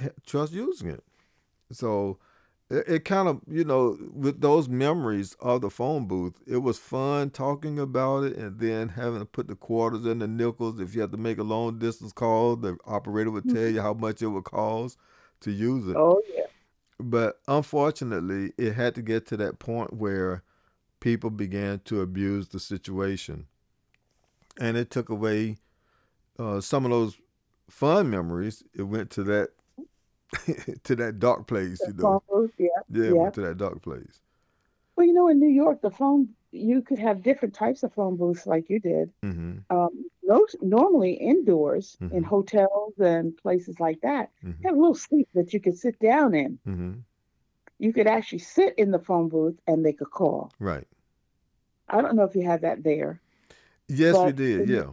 ha- 0.00 0.08
trust 0.26 0.52
using 0.52 0.88
it. 0.90 1.04
So 1.70 2.18
it, 2.70 2.88
it 2.88 3.04
kind 3.04 3.28
of, 3.28 3.40
you 3.48 3.64
know, 3.64 3.98
with 4.12 4.40
those 4.40 4.68
memories 4.68 5.34
of 5.40 5.62
the 5.62 5.70
phone 5.70 6.06
booth, 6.06 6.34
it 6.46 6.58
was 6.58 6.78
fun 6.78 7.30
talking 7.30 7.78
about 7.78 8.24
it 8.24 8.36
and 8.36 8.58
then 8.58 8.90
having 8.90 9.20
to 9.20 9.24
put 9.24 9.48
the 9.48 9.54
quarters 9.54 10.04
and 10.04 10.20
the 10.20 10.28
nickels. 10.28 10.80
If 10.80 10.94
you 10.94 11.00
had 11.00 11.12
to 11.12 11.18
make 11.18 11.38
a 11.38 11.42
long 11.42 11.78
distance 11.78 12.12
call, 12.12 12.56
the 12.56 12.76
operator 12.84 13.30
would 13.30 13.48
tell 13.48 13.68
you 13.68 13.80
how 13.80 13.94
much 13.94 14.22
it 14.22 14.28
would 14.28 14.44
cost 14.44 14.98
to 15.40 15.50
use 15.50 15.88
it. 15.88 15.96
Oh 15.96 16.20
yeah. 16.34 16.44
But 17.00 17.40
unfortunately, 17.46 18.52
it 18.58 18.74
had 18.74 18.94
to 18.96 19.02
get 19.02 19.26
to 19.26 19.36
that 19.36 19.58
point 19.58 19.92
where 19.92 20.42
people 21.00 21.30
began 21.30 21.80
to 21.84 22.00
abuse 22.00 22.48
the 22.48 22.58
situation. 22.58 23.46
And 24.60 24.76
it 24.76 24.90
took 24.90 25.08
away 25.08 25.58
uh, 26.38 26.60
some 26.60 26.84
of 26.84 26.90
those 26.90 27.16
fun 27.70 28.10
memories. 28.10 28.64
It 28.74 28.82
went 28.82 29.10
to 29.10 29.22
that 29.24 29.50
to 30.84 30.96
that 30.96 31.18
dark 31.18 31.46
place, 31.46 31.80
you 31.86 31.92
know. 31.94 32.22
phone. 32.28 32.50
Yeah. 32.58 32.68
Yeah, 32.90 33.12
yeah. 33.14 33.30
to 33.30 33.40
that 33.42 33.56
dark 33.58 33.82
place. 33.82 34.20
Well, 34.96 35.06
you 35.06 35.12
know, 35.12 35.28
in 35.28 35.38
New 35.38 35.48
York, 35.48 35.80
the 35.80 35.90
phone 35.90 36.30
you 36.50 36.82
could 36.82 36.98
have 36.98 37.22
different 37.22 37.54
types 37.54 37.82
of 37.82 37.92
phone 37.92 38.16
booths 38.16 38.46
like 38.46 38.68
you 38.70 38.80
did. 38.80 39.12
hmm 39.22 39.58
Um, 39.70 40.06
those 40.26 40.56
normally 40.62 41.12
indoors 41.12 41.96
in 42.00 42.08
Mhm. 42.08 42.24
hotels 42.24 42.94
and 42.98 43.36
places 43.36 43.78
like 43.80 44.00
that 44.00 44.30
hmm 44.42 44.52
have 44.64 44.74
a 44.74 44.78
little 44.78 44.94
seat 44.94 45.28
that 45.34 45.52
you 45.52 45.60
could 45.60 45.76
sit 45.78 45.98
down 45.98 46.34
in. 46.34 46.58
hmm 46.64 46.92
You 47.78 47.92
could 47.92 48.06
actually 48.06 48.40
sit 48.40 48.74
in 48.76 48.90
the 48.90 48.98
phone 48.98 49.28
booth 49.28 49.58
and 49.66 49.82
make 49.82 50.00
a 50.00 50.06
call. 50.06 50.50
Right. 50.58 50.86
I 51.88 52.00
don't 52.02 52.16
know 52.16 52.24
if 52.24 52.34
you 52.34 52.42
had 52.42 52.62
that 52.62 52.82
there. 52.82 53.20
Yes, 53.88 54.16
we 54.24 54.32
did. 54.32 54.68
Yeah. 54.68 54.92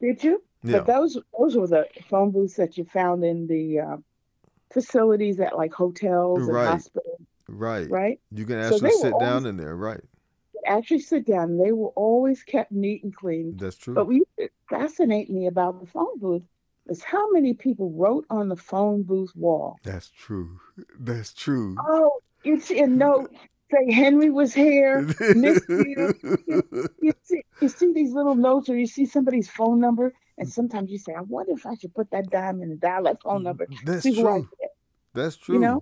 Did 0.00 0.24
you? 0.24 0.42
Yeah. 0.62 0.78
But 0.78 0.86
those 0.86 1.18
those 1.38 1.56
were 1.56 1.66
the 1.66 1.86
phone 2.08 2.30
booths 2.30 2.56
that 2.56 2.76
you 2.76 2.84
found 2.84 3.24
in 3.24 3.46
the 3.46 3.80
uh, 3.80 3.96
facilities 4.74 5.40
at 5.40 5.56
like 5.56 5.72
hotels 5.72 6.40
and 6.40 6.52
Right. 6.52 6.68
hospitals, 6.68 7.20
Right. 7.48 7.88
right? 7.90 8.20
You 8.30 8.44
can 8.44 8.60
So 8.62 8.74
actually 8.74 8.88
were 8.88 8.90
sit 8.90 9.18
down 9.20 9.30
always 9.36 9.44
in 9.46 9.56
there. 9.56 9.76
Right. 9.76 10.00
actually 10.66 11.00
sit 11.00 11.26
down. 11.26 11.56
They 11.58 11.72
were 11.72 11.90
always 11.90 12.42
kept 12.42 12.72
neat 12.72 13.04
and 13.04 13.14
clean. 13.14 13.56
That's 13.56 13.76
true. 13.76 13.94
But 13.94 14.08
what 14.08 14.22
fascinate 14.68 15.30
me 15.30 15.46
about 15.46 15.80
the 15.80 15.86
phone 15.86 16.18
booth 16.18 16.42
is 16.88 17.02
how 17.02 17.30
many 17.30 17.54
people 17.54 17.90
wrote 17.92 18.26
on 18.28 18.48
the 18.48 18.56
phone 18.56 19.02
booth 19.02 19.34
wall. 19.34 19.78
That's 19.84 20.10
true. 20.10 20.60
That's 20.98 21.32
true. 21.32 21.76
Oh, 21.78 22.10
you 22.44 22.60
see 22.60 22.80
a 22.80 22.86
note 22.86 23.30
say 23.70 23.92
Henry 23.92 24.30
was 24.30 24.54
here. 24.54 25.06
Miss 25.34 25.64
Peter, 25.66 26.14
You 27.00 27.12
see, 27.24 27.42
you 27.60 27.68
see 27.68 27.92
these 27.92 28.12
little 28.12 28.34
notes, 28.34 28.68
or 28.68 28.76
you 28.76 28.86
see 28.86 29.04
somebody's 29.06 29.50
phone 29.50 29.80
number, 29.80 30.12
and 30.38 30.48
sometimes 30.48 30.90
you 30.90 30.98
say, 30.98 31.14
"I 31.14 31.20
wonder 31.20 31.52
if 31.52 31.66
I 31.66 31.74
should 31.74 31.94
put 31.94 32.10
that 32.10 32.30
dime 32.30 32.62
in 32.62 32.70
the 32.70 32.76
dial 32.76 33.04
that 33.04 33.22
phone 33.22 33.40
mm, 33.40 33.44
number." 33.44 33.66
That's 33.84 34.02
See 34.02 34.14
who 34.14 34.28
I 34.28 34.40
true. 34.40 34.48
That's 35.14 35.36
true. 35.36 35.54
You 35.56 35.60
know. 35.60 35.80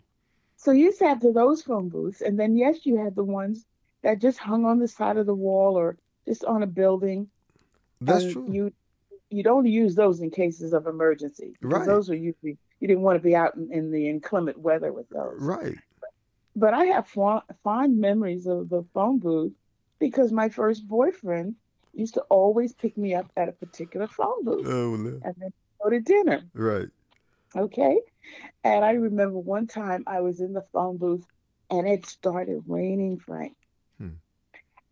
So 0.57 0.71
you 0.71 0.87
used 0.87 0.99
to 1.01 1.09
have 1.09 1.21
those 1.21 1.63
phone 1.63 1.89
booths, 1.89 2.21
and 2.21 2.39
then 2.39 2.57
yes, 2.57 2.87
you 2.87 2.97
had 2.97 3.17
the 3.17 3.25
ones 3.25 3.65
that 4.03 4.21
just 4.21 4.39
hung 4.39 4.65
on 4.65 4.79
the 4.79 4.89
side 4.89 5.17
of 5.17 5.27
the 5.27 5.35
wall 5.35 5.77
or 5.77 5.97
just 6.27 6.45
on 6.45 6.63
a 6.63 6.67
building. 6.67 7.29
That's 8.01 8.33
true. 8.33 8.47
You 8.51 8.73
you'd 9.31 9.47
only 9.47 9.71
use 9.71 9.95
those 9.95 10.21
in 10.21 10.31
cases 10.31 10.73
of 10.73 10.87
emergency. 10.87 11.55
Right. 11.63 11.87
Those 11.87 12.09
were 12.09 12.15
usually 12.15 12.59
you 12.81 12.89
didn't 12.89 13.03
want 13.03 13.17
to 13.17 13.23
be 13.23 13.35
out 13.35 13.55
in, 13.55 13.73
in 13.73 13.91
the 13.91 14.09
inclement 14.09 14.59
weather 14.59 14.93
with 14.93 15.09
those. 15.09 15.39
Right. 15.39 15.79
but 16.55 16.75
I 16.75 16.85
have 16.87 17.09
fond, 17.09 17.43
fond 17.65 17.99
memories 17.99 18.47
of 18.47 18.69
the 18.69 18.85
phone 18.93 19.19
booth 19.19 19.53
because 19.99 20.33
my 20.33 20.49
first 20.49 20.87
boyfriend 20.87 21.55
used 21.95 22.15
to 22.15 22.23
always 22.23 22.73
pick 22.73 22.97
me 22.97 23.15
up 23.15 23.31
at 23.37 23.49
a 23.49 23.53
particular 23.53 24.07
phone 24.09 24.45
booth 24.45 24.67
Oh, 24.69 24.97
no. 24.97 25.21
and 25.25 25.35
then 25.39 25.53
go 25.83 25.91
to 25.91 26.01
dinner. 26.01 26.43
right. 26.55 26.89
Okay. 27.55 28.01
And 28.65 28.85
I 28.85 28.93
remember 28.93 29.39
one 29.39 29.67
time 29.67 30.05
I 30.07 30.21
was 30.21 30.41
in 30.41 30.53
the 30.55 30.65
phone 30.73 30.97
booth 30.97 31.25
and 31.71 31.87
it 31.87 32.07
started 32.07 32.63
raining, 32.67 33.19
Frank. 33.19 33.55
Hmm. 33.99 34.15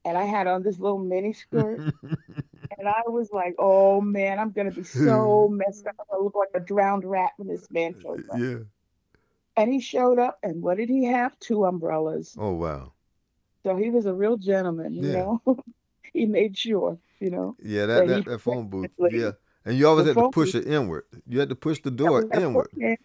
And 0.05 0.17
I 0.19 0.25
had 0.25 0.47
on 0.47 0.63
this 0.63 0.79
little 0.79 0.99
mini 0.99 1.33
skirt 1.33 1.81
and 2.79 2.89
I 2.89 3.03
was 3.07 3.31
like, 3.33 3.55
oh 3.59 4.01
man, 4.01 4.39
I'm 4.39 4.53
gonna 4.53 4.73
be 4.73 4.83
so 4.85 5.49
messed 5.53 5.87
up. 5.87 6.07
I 6.13 6.17
look 6.19 6.35
like 6.35 6.51
a 6.55 6.61
drowned 6.61 7.05
rat 7.05 7.31
when 7.39 7.49
this 7.49 7.67
man 7.71 7.95
shows 8.03 8.21
up. 8.33 8.39
yeah. 8.39 8.57
And 9.57 9.73
he 9.73 9.81
showed 9.81 10.19
up 10.19 10.39
and 10.43 10.63
what 10.63 10.77
did 10.77 10.89
he 10.89 11.05
have? 11.07 11.39
Two 11.39 11.65
umbrellas. 11.65 12.35
Oh, 12.39 12.53
wow. 12.55 12.93
So 13.65 13.77
he 13.77 13.91
was 13.91 14.07
a 14.07 14.15
real 14.15 14.37
gentleman, 14.37 14.95
you 14.95 15.03
Yeah. 15.09 15.13
know. 15.13 15.43
he 16.13 16.27
made 16.27 16.57
sure, 16.57 16.99
you 17.21 17.31
know. 17.31 17.57
Yeah, 17.63 17.87
that, 17.87 18.03
he 18.03 18.09
that, 18.09 18.25
that 18.27 18.39
phone 18.41 18.69
booth. 18.69 18.91
Yeah. 19.11 19.33
And 19.65 19.77
you 19.77 19.87
always 19.87 20.07
had 20.07 20.17
to 20.17 20.31
push 20.31 20.53
booth- 20.53 20.67
it 20.67 20.73
inward. 20.73 21.05
You 21.29 21.39
had 21.41 21.51
to 21.51 21.55
push 21.55 21.81
the 21.83 21.91
door 21.91 22.25
inward. 22.35 22.69
foot- 22.73 22.99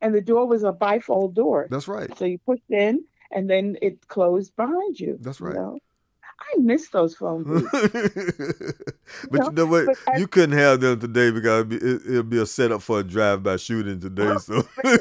And 0.00 0.14
the 0.14 0.20
door 0.20 0.46
was 0.46 0.62
a 0.64 0.72
bifold 0.72 1.34
door. 1.34 1.68
That's 1.70 1.88
right. 1.88 2.14
So 2.18 2.24
you 2.24 2.38
pushed 2.38 2.68
in 2.70 3.04
and 3.30 3.48
then 3.48 3.76
it 3.80 4.08
closed 4.08 4.54
behind 4.56 4.98
you. 5.00 5.16
That's 5.20 5.40
you 5.40 5.46
right. 5.46 5.54
know? 5.56 5.78
I 6.54 6.58
miss 6.58 6.88
those 6.88 7.14
phone 7.14 7.44
booths. 7.44 7.70
but 9.30 9.40
know, 9.40 9.46
you 9.46 9.52
know 9.52 9.66
what? 9.66 9.96
I- 10.08 10.18
you 10.18 10.26
couldn't 10.26 10.58
have 10.58 10.80
them 10.80 10.98
today 11.00 11.30
because 11.30 11.60
it'd 11.60 11.68
be, 11.68 11.76
it, 11.76 12.02
it'll 12.08 12.22
be 12.24 12.38
a 12.40 12.46
setup 12.46 12.82
for 12.82 13.00
a 13.00 13.04
drive-by 13.04 13.56
shooting 13.56 14.00
today. 14.00 14.34
So 14.38 14.54
you, 14.84 14.92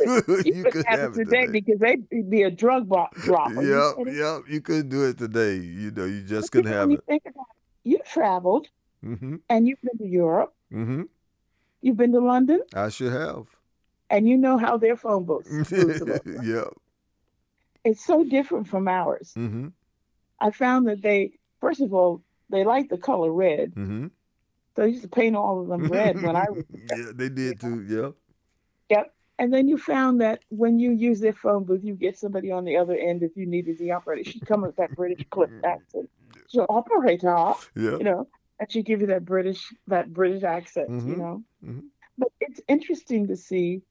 you 0.45 0.63
couldn't 0.63 0.63
couldn't 0.71 0.87
have 0.87 0.99
have 0.99 1.11
it 1.13 1.15
today, 1.15 1.45
today. 1.47 1.51
because 1.51 1.79
they'd 1.79 2.29
be 2.29 2.43
a 2.43 2.51
drug 2.51 2.87
drop. 3.23 3.51
You 3.53 3.95
Yep, 4.05 4.15
yep. 4.15 4.41
You 4.47 4.61
couldn't 4.61 4.89
do 4.89 5.03
it 5.09 5.17
today. 5.17 5.55
You 5.55 5.91
know, 5.91 6.05
you 6.05 6.21
just 6.21 6.51
But 6.51 6.59
couldn't 6.59 6.73
have 6.73 6.89
it. 6.89 6.93
you 6.93 6.99
think 7.07 7.23
it, 7.25 7.33
you 7.83 7.99
traveled 8.05 8.67
Mm-hmm. 9.03 9.37
and 9.49 9.67
you've 9.67 9.81
been 9.81 9.97
to 9.97 10.05
Europe, 10.07 10.53
Mm-hmm. 10.71 11.03
you've 11.81 11.97
been 11.97 12.11
to 12.11 12.19
London, 12.19 12.61
I 12.75 12.89
should 12.89 13.11
have. 13.11 13.47
and 14.11 14.27
you 14.29 14.37
know 14.37 14.57
how 14.59 14.77
their 14.77 14.95
phone 14.95 15.25
booths 15.25 15.49
yep. 16.43 16.67
It's 17.83 18.05
so 18.05 18.23
different 18.23 18.67
from 18.67 18.87
ours. 18.87 19.33
Mm-hmm. 19.35 19.69
I 20.39 20.51
found 20.51 20.87
that 20.87 21.01
they, 21.01 21.31
first 21.59 21.81
of 21.81 21.93
all, 21.95 22.21
they 22.51 22.63
like 22.63 22.89
the 22.89 22.97
color 22.99 23.31
red. 23.31 23.71
Mm-hmm. 23.73 24.07
So 24.75 24.83
I 24.83 24.85
used 24.85 25.01
to 25.01 25.07
paint 25.09 25.35
all 25.35 25.61
of 25.61 25.67
them 25.67 25.87
red 25.87 26.21
when 26.21 26.35
I 26.35 26.45
was. 26.49 26.63
yeah, 26.95 27.05
they 27.15 27.29
did 27.29 27.59
too. 27.59 27.83
Yeah. 27.87 28.09
Yep. 28.95 29.13
And 29.39 29.51
then 29.51 29.67
you 29.67 29.79
found 29.79 30.21
that 30.21 30.43
when 30.49 30.77
you 30.77 30.91
use 30.91 31.19
their 31.19 31.33
phone 31.33 31.63
booth, 31.63 31.83
you 31.83 31.95
get 31.95 32.19
somebody 32.19 32.51
on 32.51 32.65
the 32.65 32.77
other 32.77 32.95
end 32.95 33.23
if 33.23 33.35
you 33.35 33.47
needed 33.47 33.79
the 33.79 33.91
operator. 33.91 34.29
She'd 34.29 34.45
come 34.45 34.61
with 34.61 34.75
that 34.75 34.95
British 34.95 35.25
clip 35.31 35.49
accent. 35.65 36.07
So 36.51 36.65
operator, 36.69 37.53
Yeah. 37.75 37.97
you 37.97 38.03
know, 38.03 38.27
and 38.59 38.71
she'd 38.71 38.85
give 38.85 39.01
you 39.01 39.07
that 39.07 39.23
British 39.25 39.73
that 39.87 40.11
British 40.11 40.43
accent, 40.43 40.89
you 40.89 40.95
Mhm. 40.97 41.17
know. 41.17 41.43
Mhm. 41.63 41.83
But 42.17 42.29
it's 42.41 42.61
interesting 42.67 43.27
to 43.27 43.35
see. 43.37 43.81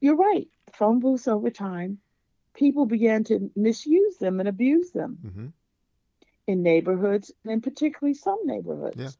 You're 0.00 0.16
right. 0.16 0.48
Phone 0.72 0.98
booths 0.98 1.28
over 1.28 1.50
time, 1.50 2.00
people 2.54 2.86
began 2.86 3.22
to 3.24 3.50
misuse 3.54 4.16
them 4.18 4.40
and 4.40 4.48
abuse 4.48 4.90
them 4.92 5.18
Mm-hmm. 5.24 5.46
in 6.48 6.62
neighborhoods, 6.62 7.30
and 7.44 7.62
particularly 7.62 8.14
some 8.14 8.38
neighborhoods. 8.44 8.96
Yeah. 8.98 9.10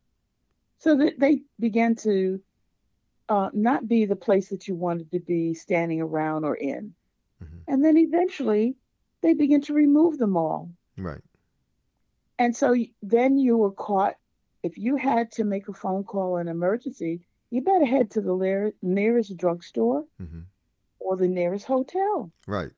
So 0.78 0.96
that 0.96 1.18
they 1.18 1.42
began 1.58 1.94
to 1.96 2.42
uh, 3.28 3.48
not 3.52 3.86
be 3.86 4.06
the 4.06 4.16
place 4.16 4.48
that 4.48 4.66
you 4.66 4.74
wanted 4.74 5.08
to 5.12 5.20
be 5.20 5.54
standing 5.54 6.00
around 6.00 6.44
or 6.44 6.56
in. 6.56 6.92
Mhm. 7.40 7.62
And 7.68 7.84
then 7.84 7.96
eventually 7.96 8.74
they 9.20 9.34
begin 9.34 9.60
to 9.62 9.72
remove 9.74 10.18
them 10.18 10.36
all. 10.36 10.72
Right. 10.98 11.22
And 12.40 12.56
so 12.56 12.74
then 13.02 13.36
you 13.38 13.56
were 13.58 13.70
caught. 13.72 14.14
If 14.62 14.76
you 14.78 14.96
had 14.96 15.30
to 15.32 15.44
make 15.44 15.68
a 15.68 15.72
phone 15.74 16.04
call 16.04 16.38
in 16.38 16.48
emergency, 16.48 17.20
you 17.50 17.60
better 17.62 17.84
head 17.84 18.10
to 18.12 18.20
the 18.22 18.72
nearest 18.82 19.36
drugstore 19.36 20.04
Mm-hmm. 20.20 20.40
or 21.00 21.16
the 21.16 21.28
nearest 21.28 21.66
hotel 21.66 22.30
Right. 22.46 22.72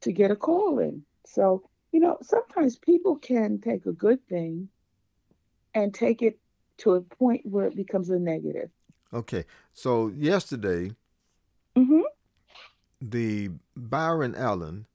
to 0.00 0.12
get 0.12 0.30
a 0.30 0.36
call 0.36 0.78
in. 0.78 1.04
So, 1.26 1.68
you 1.92 2.00
know, 2.00 2.18
sometimes 2.22 2.76
people 2.78 3.16
can 3.16 3.60
take 3.60 3.84
a 3.86 3.92
good 3.92 4.20
thing 4.28 4.68
and 5.74 5.92
take 5.92 6.22
it 6.22 6.38
to 6.78 6.92
a 6.92 7.00
point 7.02 7.42
where 7.44 7.66
it 7.66 7.76
becomes 7.76 8.08
a 8.10 8.18
negative. 8.18 8.70
Okay. 9.12 9.44
So 9.72 10.08
yesterday, 10.08 10.92
Mm-hmm. 11.76 12.00
the 13.02 13.50
Byron 13.76 14.34
Allen 14.34 14.86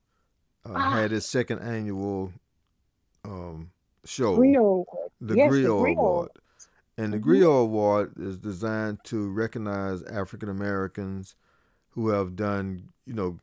uh, 0.65 0.73
Ah. 0.75 0.89
had 0.97 1.11
his 1.11 1.25
second 1.27 1.59
annual 1.59 2.33
um, 3.23 3.69
show, 4.05 4.35
Rio. 4.35 4.85
the 5.19 5.35
yes, 5.35 5.49
Grio 5.49 5.81
Grio. 5.81 5.97
Award. 5.97 6.29
And 6.97 7.13
the 7.13 7.17
Mhm. 7.17 7.21
Grio 7.21 7.51
Award 7.53 8.13
is 8.17 8.37
designed 8.37 9.03
to 9.05 9.29
recognize 9.31 10.03
African 10.03 10.49
Americans 10.49 11.35
who 11.89 12.09
have 12.09 12.35
done, 12.35 12.89
you 13.05 13.13
know, 13.13 13.39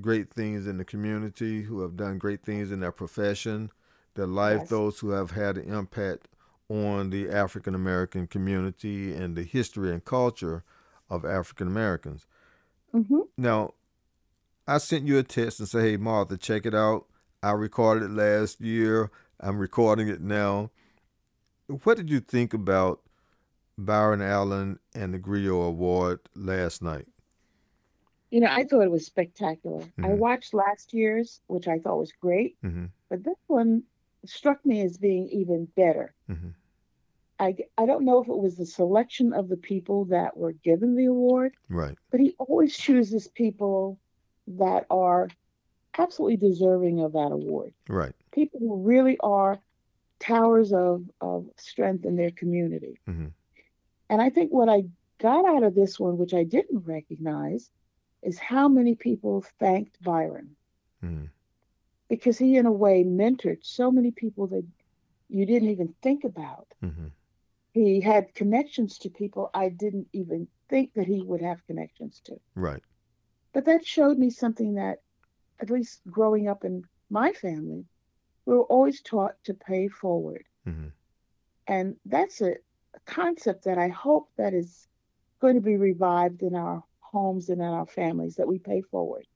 great 0.00 0.30
things 0.32 0.66
in 0.66 0.78
the 0.78 0.84
community, 0.84 1.62
who 1.62 1.80
have 1.80 1.96
done 1.96 2.18
great 2.18 2.42
things 2.42 2.70
in 2.70 2.80
their 2.80 2.92
profession, 2.92 3.70
their 4.14 4.26
life, 4.26 4.60
Yes. 4.60 4.68
those 4.70 4.98
who 5.00 5.10
have 5.10 5.32
had 5.32 5.58
an 5.58 5.72
impact 5.72 6.28
on 6.68 7.10
the 7.10 7.30
African 7.30 7.74
American 7.74 8.26
community 8.26 9.14
and 9.14 9.36
the 9.36 9.42
history 9.44 9.92
and 9.92 10.04
culture 10.04 10.64
of 11.08 11.24
African 11.24 11.66
Americans. 11.68 12.26
Mm-hmm. 12.94 13.20
Now, 13.36 13.74
I 14.66 14.78
sent 14.78 15.06
you 15.06 15.18
a 15.18 15.22
text 15.22 15.60
and 15.60 15.68
say, 15.68 15.90
"Hey, 15.92 15.96
Martha, 15.96 16.36
check 16.36 16.66
it 16.66 16.74
out. 16.74 17.06
I 17.42 17.52
recorded 17.52 18.04
it 18.04 18.10
last 18.10 18.60
year. 18.60 19.10
I'm 19.40 19.58
recording 19.58 20.08
it 20.08 20.20
now." 20.20 20.70
What 21.84 21.96
did 21.96 22.10
you 22.10 22.20
think 22.20 22.52
about 22.54 23.02
Byron 23.78 24.20
Allen 24.22 24.78
and 24.94 25.14
the 25.14 25.18
Grio 25.18 25.62
Award 25.62 26.20
last 26.34 26.82
night? 26.82 27.08
You 28.30 28.40
know, 28.40 28.48
I 28.50 28.64
thought 28.64 28.82
it 28.82 28.90
was 28.90 29.06
spectacular. 29.06 29.92
I 30.02 30.08
Mhm. 30.08 30.18
watched 30.18 30.54
last 30.54 30.92
year's, 30.92 31.40
which 31.46 31.68
I 31.68 31.78
thought 31.78 31.98
was 31.98 32.12
great, 32.12 32.56
hmm 32.62 32.86
but 33.08 33.22
this 33.24 33.38
one 33.46 33.84
struck 34.24 34.64
me 34.66 34.80
as 34.82 34.98
being 34.98 35.28
even 35.28 35.66
better. 35.66 36.14
hmm 36.26 36.50
I, 37.38 37.56
I 37.76 37.86
don't 37.86 38.04
know 38.04 38.20
if 38.22 38.28
it 38.28 38.36
was 38.38 38.56
the 38.56 38.64
selection 38.66 39.32
of 39.32 39.48
the 39.48 39.56
people 39.58 40.06
that 40.06 40.36
were 40.36 40.52
given 40.52 40.96
the 40.96 41.04
award, 41.06 41.54
Right. 41.68 41.96
but 42.10 42.20
he 42.20 42.34
always 42.38 42.76
chooses 42.76 43.28
people 43.28 43.98
that 44.46 44.86
are 44.90 45.28
absolutely 45.98 46.36
deserving 46.36 47.00
of 47.00 47.12
that 47.12 47.32
award. 47.32 47.72
Right. 47.88 48.14
People 48.32 48.60
who 48.60 48.82
really 48.82 49.18
are 49.20 49.60
towers 50.18 50.72
of, 50.72 51.04
of 51.20 51.46
strength 51.56 52.04
in 52.04 52.16
their 52.16 52.30
community. 52.30 52.98
Mhm. 53.06 53.32
And 54.08 54.22
I 54.22 54.30
think 54.30 54.52
what 54.52 54.68
I 54.68 54.84
got 55.18 55.44
out 55.44 55.62
of 55.62 55.74
this 55.74 55.98
one, 55.98 56.16
which 56.18 56.34
I 56.34 56.44
didn't 56.44 56.86
recognize, 56.86 57.70
is 58.22 58.38
how 58.38 58.68
many 58.68 58.94
people 58.94 59.44
thanked 59.58 60.02
Byron 60.02 60.56
hmm 61.00 61.24
because 62.08 62.38
he, 62.38 62.56
in 62.56 62.66
a 62.66 62.72
way, 62.72 63.02
mentored 63.02 63.64
so 63.64 63.90
many 63.90 64.12
people 64.12 64.46
that 64.46 64.64
you 65.28 65.44
didn't 65.44 65.70
even 65.70 65.94
think 66.02 66.24
about. 66.24 66.72
hmm 66.80 67.08
He 67.72 68.00
had 68.00 68.34
connections 68.34 68.98
to 68.98 69.10
people 69.10 69.50
I 69.52 69.68
didn't 69.70 70.08
even 70.12 70.48
think 70.68 70.94
that 70.94 71.06
he 71.06 71.20
would 71.22 71.42
have 71.42 71.66
connections 71.66 72.20
to. 72.24 72.40
Right. 72.54 72.82
But 73.52 73.64
that 73.64 73.84
showed 73.84 74.18
me 74.18 74.30
something 74.30 74.74
that, 74.74 75.02
at 75.60 75.70
least 75.70 76.00
growing 76.10 76.48
up 76.48 76.64
in 76.64 76.84
my 77.10 77.32
family, 77.32 77.84
we 78.44 78.54
were 78.54 78.64
always 78.64 79.00
taught 79.02 79.34
to 79.44 79.54
pay 79.54 79.88
forward. 79.88 80.44
hmm 80.64 80.88
And 81.66 81.96
that's 82.04 82.40
a, 82.40 82.54
concept 83.04 83.64
that 83.64 83.78
I 83.78 83.88
hope 83.88 84.30
that 84.38 84.54
is 84.54 84.88
going 85.40 85.54
to 85.56 85.60
be 85.60 85.76
revived 85.76 86.42
in 86.42 86.54
our 86.54 86.82
homes 87.00 87.50
and 87.50 87.60
in 87.60 87.66
our 87.66 87.86
families, 87.86 88.36
that 88.36 88.48
we 88.48 88.58
pay 88.58 88.80
forward. 88.80 89.26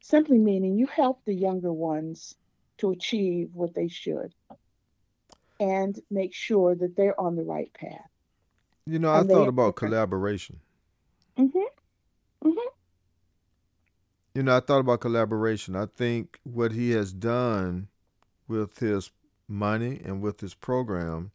Simply 0.00 0.38
meaning 0.38 0.78
you 0.78 0.86
help 0.86 1.24
the 1.24 1.34
younger 1.34 1.72
ones 1.72 2.34
to 2.78 2.90
achieve 2.90 3.50
what 3.52 3.74
they 3.74 3.88
should 3.88 4.32
and 5.60 5.98
make 6.10 6.34
sure 6.34 6.74
that 6.74 6.96
they're 6.96 7.20
on 7.20 7.36
the 7.36 7.42
right 7.42 7.72
path. 7.74 8.10
You 8.86 8.98
know, 8.98 9.12
I 9.12 9.20
And 9.20 9.30
thought 9.30 9.48
about 9.48 9.76
collaboration. 9.76 10.60
Mm-hmm. 11.38 12.68
You 14.36 14.42
know, 14.42 14.54
I 14.54 14.60
thought 14.60 14.80
about 14.80 15.00
collaboration. 15.00 15.74
I 15.74 15.86
think 15.86 16.40
what 16.42 16.72
he 16.72 16.90
has 16.90 17.10
done 17.10 17.88
with 18.46 18.80
his 18.80 19.10
money 19.48 19.98
and 20.04 20.20
with 20.20 20.42
his 20.42 20.52
program 20.52 21.30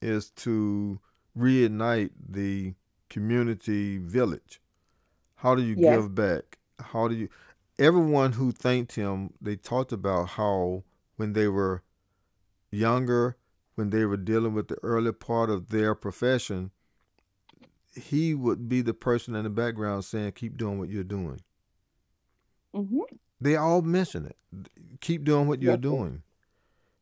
is 0.00 0.30
to 0.30 0.98
reignite 1.36 2.12
the 2.26 2.72
community 3.10 3.98
village. 3.98 4.62
How 5.34 5.54
do 5.54 5.62
you 5.62 5.74
Yes. 5.76 5.96
give 5.96 6.14
back? 6.14 6.58
How 6.78 7.06
do 7.06 7.14
you 7.16 7.28
everyone 7.78 8.32
who 8.32 8.50
thanked 8.50 8.94
him, 8.94 9.34
they 9.38 9.56
talked 9.56 9.92
about 9.92 10.30
how 10.30 10.84
when 11.16 11.34
they 11.34 11.48
were 11.48 11.82
younger, 12.70 13.36
when 13.74 13.90
they 13.90 14.06
were 14.06 14.16
dealing 14.16 14.54
with 14.54 14.68
the 14.68 14.82
early 14.82 15.12
part 15.12 15.50
of 15.50 15.68
their 15.68 15.94
profession, 15.94 16.70
he 17.94 18.34
would 18.34 18.70
be 18.70 18.80
the 18.80 18.94
person 18.94 19.34
in 19.34 19.44
the 19.44 19.50
background 19.50 20.06
saying, 20.06 20.32
Keep 20.32 20.56
doing 20.56 20.78
what 20.78 20.88
you're 20.88 21.04
doing 21.04 21.42
Mm-hmm. 22.74 23.00
They 23.40 23.56
all 23.56 23.82
mention 23.82 24.26
it. 24.26 24.36
Keep 25.00 25.24
doing 25.24 25.48
what 25.48 25.62
you're 25.62 25.76
doing. 25.76 26.22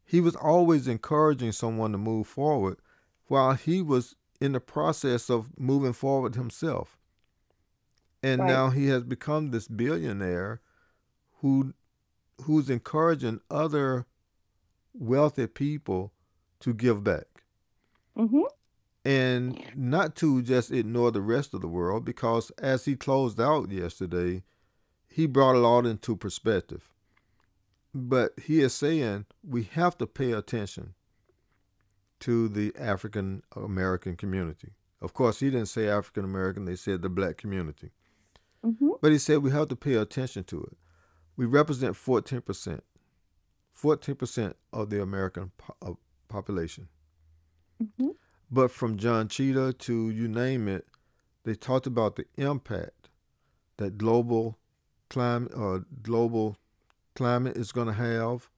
He 0.04 0.20
was 0.20 0.36
always 0.36 0.86
encouraging 0.88 1.52
someone 1.52 1.92
to 1.92 1.98
move 1.98 2.26
forward 2.26 2.78
while 3.26 3.52
he 3.54 3.82
was 3.82 4.14
in 4.40 4.52
the 4.52 4.60
process 4.60 5.28
of 5.28 5.48
moving 5.58 5.92
forward 5.92 6.34
himself. 6.36 6.96
And 8.22 8.40
Right. 8.40 8.48
now 8.48 8.70
he 8.70 8.86
has 8.86 9.02
become 9.04 9.50
this 9.50 9.68
billionaire 9.68 10.60
who 11.40 11.74
who's 12.42 12.70
encouraging 12.70 13.40
other 13.50 14.06
wealthy 14.94 15.46
people 15.48 16.12
to 16.60 16.72
give 16.72 17.02
back 17.04 17.26
Mm-hmm. 18.16 18.42
and 19.04 19.60
not 19.76 20.14
to 20.16 20.42
just 20.42 20.70
ignore 20.72 21.10
the 21.12 21.20
rest 21.20 21.52
of 21.54 21.60
the 21.60 21.68
world 21.68 22.04
because 22.04 22.50
as 22.58 22.84
he 22.84 22.96
closed 22.96 23.40
out 23.40 23.70
yesterday 23.70 24.42
he 25.18 25.26
brought 25.26 25.56
it 25.56 25.64
all 25.64 25.84
into 25.84 26.14
perspective. 26.14 26.90
But 27.92 28.38
he 28.40 28.60
is 28.60 28.72
saying 28.72 29.24
we 29.42 29.64
have 29.64 29.98
to 29.98 30.06
pay 30.06 30.30
attention 30.30 30.94
to 32.20 32.48
the 32.48 32.72
african 32.78 33.42
american 33.56 34.14
community. 34.14 34.74
Of 35.02 35.14
course 35.14 35.40
he 35.40 35.50
didn't 35.50 35.66
say 35.66 35.88
african 35.88 36.24
american 36.24 36.66
they 36.66 36.76
said 36.76 37.02
the 37.02 37.08
black 37.08 37.36
community. 37.36 37.90
Hmm 38.62 38.90
but 39.02 39.10
he 39.10 39.18
said 39.18 39.38
we 39.38 39.50
have 39.50 39.66
to 39.68 39.76
pay 39.76 39.94
attention 39.94 40.44
to 40.44 40.62
it. 40.62 40.76
We 41.36 41.46
represent 41.46 41.94
14% 41.94 42.80
14% 43.82 44.54
of 44.72 44.90
the 44.90 45.02
american 45.02 45.50
po- 45.58 45.98
population. 46.28 46.86
Hmm 47.98 48.10
but 48.52 48.70
from 48.70 48.96
Don 48.96 49.26
Cheadle 49.26 49.72
to 49.72 50.10
you 50.10 50.28
name 50.28 50.68
it, 50.68 50.86
they 51.44 51.56
talked 51.56 51.88
about 51.88 52.14
the 52.14 52.24
impact 52.36 53.08
that 53.78 53.98
global 53.98 54.58
climate 55.10 55.52
or 55.54 55.84
global 56.02 56.56
climate 57.14 57.56
is 57.56 57.72
going 57.72 57.88
to 57.88 57.92
have 57.92 58.48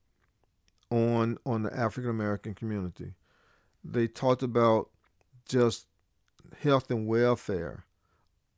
on 0.90 1.38
on 1.46 1.62
the 1.62 1.74
African 1.76 2.10
American 2.10 2.54
community. 2.54 3.14
They 3.84 4.06
talked 4.06 4.42
about 4.42 4.90
just 5.48 5.86
health 6.62 6.90
and 6.90 7.06
welfare 7.06 7.84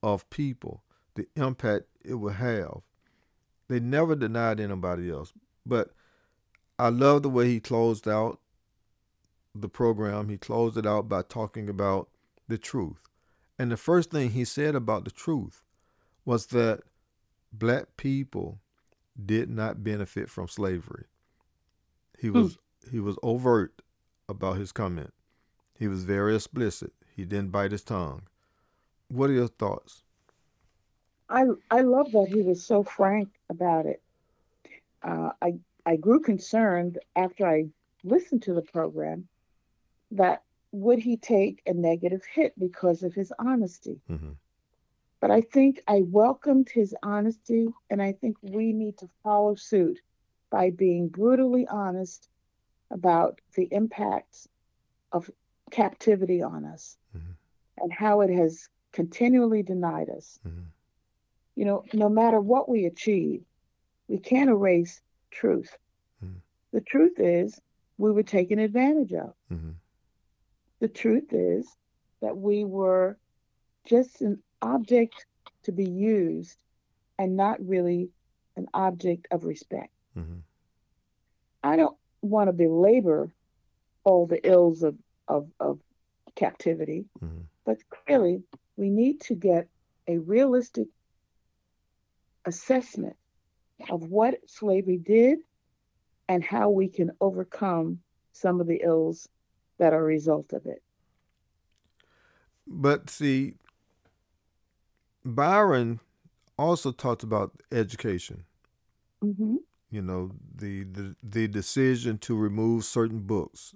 of 0.02 0.28
people, 0.30 0.82
the 1.14 1.26
impact 1.36 1.84
it 2.04 2.14
will 2.14 2.32
have. 2.32 2.80
They 3.68 3.80
never 3.80 4.16
denied 4.16 4.60
anybody 4.60 5.10
else, 5.10 5.32
but 5.64 5.90
I 6.78 6.88
love 6.88 7.22
the 7.22 7.30
way 7.30 7.48
he 7.48 7.60
closed 7.60 8.08
out 8.08 8.40
the 9.54 9.68
program, 9.68 10.28
he 10.28 10.38
closed 10.38 10.76
it 10.76 10.86
out 10.86 11.08
by 11.08 11.22
talking 11.22 11.68
about 11.68 12.08
the 12.48 12.58
truth. 12.58 13.08
And 13.58 13.70
the 13.70 13.76
first 13.76 14.10
thing 14.10 14.30
he 14.30 14.44
said 14.44 14.74
about 14.74 15.04
the 15.04 15.10
truth 15.10 15.62
was 16.24 16.46
that 16.46 16.80
black 17.52 17.96
people 17.96 18.60
did 19.24 19.50
not 19.50 19.84
benefit 19.84 20.30
from 20.30 20.48
slavery. 20.48 21.04
He 22.18 22.30
was 22.30 22.58
he 22.90 23.00
was 23.00 23.16
overt 23.22 23.82
about 24.28 24.56
his 24.56 24.72
comment. 24.72 25.12
He 25.78 25.88
was 25.88 26.04
very 26.04 26.34
explicit. 26.34 26.92
He 27.14 27.24
didn't 27.24 27.50
bite 27.50 27.72
his 27.72 27.82
tongue. 27.82 28.22
What 29.08 29.30
are 29.30 29.34
your 29.34 29.48
thoughts? 29.48 30.02
I 31.28 31.44
I 31.70 31.80
love 31.80 32.12
that 32.12 32.28
he 32.28 32.42
was 32.42 32.64
so 32.64 32.82
frank 32.82 33.28
about 33.50 33.86
it. 33.86 34.02
Uh, 35.02 35.30
I 35.40 35.58
I 35.84 35.96
grew 35.96 36.20
concerned 36.20 36.98
after 37.16 37.46
I 37.46 37.66
listened 38.04 38.42
to 38.42 38.54
the 38.54 38.62
program 38.62 39.28
that 40.12 40.42
would 40.72 40.98
he 40.98 41.16
take 41.16 41.62
a 41.66 41.74
negative 41.74 42.22
hit 42.24 42.58
because 42.58 43.02
of 43.02 43.14
his 43.14 43.32
honesty. 43.38 44.00
Mhm. 44.08 44.36
But 45.22 45.30
I 45.30 45.40
think 45.40 45.80
I 45.86 46.02
welcomed 46.02 46.68
his 46.68 46.96
honesty, 47.04 47.68
and 47.88 48.02
I 48.02 48.10
think 48.10 48.36
we 48.42 48.72
need 48.72 48.98
to 48.98 49.08
follow 49.22 49.54
suit 49.54 50.00
by 50.50 50.70
being 50.70 51.08
brutally 51.08 51.64
honest 51.68 52.28
about 52.90 53.40
the 53.54 53.68
impacts 53.70 54.48
of 55.12 55.30
captivity 55.70 56.42
on 56.42 56.64
us 56.64 56.98
Mhm. 57.14 57.36
and 57.78 57.92
how 57.92 58.22
it 58.22 58.30
has 58.30 58.68
continually 58.90 59.62
denied 59.62 60.10
us. 60.10 60.40
Mhm. 60.44 60.72
You 61.54 61.66
know, 61.66 61.84
no 61.94 62.08
matter 62.08 62.40
what 62.40 62.68
we 62.68 62.84
achieve, 62.86 63.46
we 64.08 64.18
can't 64.18 64.50
erase 64.50 65.00
truth. 65.30 65.78
Mhm. 66.20 66.42
The 66.72 66.80
truth 66.80 67.20
is 67.20 67.60
we 67.96 68.10
were 68.10 68.24
taken 68.24 68.58
advantage 68.58 69.12
of. 69.14 69.36
Mhm. 69.48 69.76
The 70.80 70.88
truth 70.88 71.32
is 71.32 71.76
that 72.20 72.36
we 72.36 72.64
were 72.64 73.16
just 73.84 74.20
an 74.20 74.42
object 74.62 75.26
to 75.64 75.72
be 75.72 75.88
used 75.88 76.58
and 77.18 77.36
not 77.36 77.60
really 77.66 78.10
an 78.56 78.66
object 78.74 79.28
of 79.30 79.44
respect. 79.44 79.92
Mhm. 80.16 80.42
I 81.62 81.76
don't 81.76 81.96
want 82.22 82.48
to 82.48 82.52
belabor 82.52 83.32
all 84.04 84.26
the 84.26 84.44
ills 84.46 84.82
of, 84.82 84.96
of, 85.28 85.50
of 85.60 85.80
captivity, 86.34 87.08
Mhm. 87.20 87.46
but 87.64 87.78
clearly 87.90 88.42
we 88.76 88.90
need 88.90 89.20
to 89.22 89.34
get 89.34 89.68
a 90.08 90.18
realistic 90.18 90.88
assessment 92.44 93.16
of 93.90 94.08
what 94.10 94.48
slavery 94.48 94.98
did 94.98 95.38
and 96.28 96.42
how 96.42 96.70
we 96.70 96.88
can 96.88 97.12
overcome 97.20 98.02
some 98.32 98.60
of 98.60 98.66
the 98.66 98.80
ills 98.82 99.28
that 99.78 99.92
are 99.92 100.00
a 100.00 100.04
result 100.04 100.52
of 100.52 100.66
it. 100.66 100.82
But 102.66 103.10
see, 103.10 103.54
Byron 105.24 106.00
also 106.58 106.92
talked 106.92 107.22
about 107.22 107.52
education. 107.70 108.44
hmm 109.20 109.56
you 109.90 110.00
know 110.02 110.30
the, 110.54 110.84
the 110.84 111.14
the 111.22 111.46
decision 111.46 112.16
to 112.18 112.34
remove 112.34 112.82
certain 112.84 113.20
books 113.20 113.74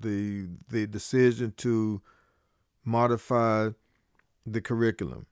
the 0.00 0.48
the 0.70 0.86
decision 0.86 1.52
to 1.56 2.00
modify 2.84 3.70
the 4.46 4.60
curriculum 4.60 5.26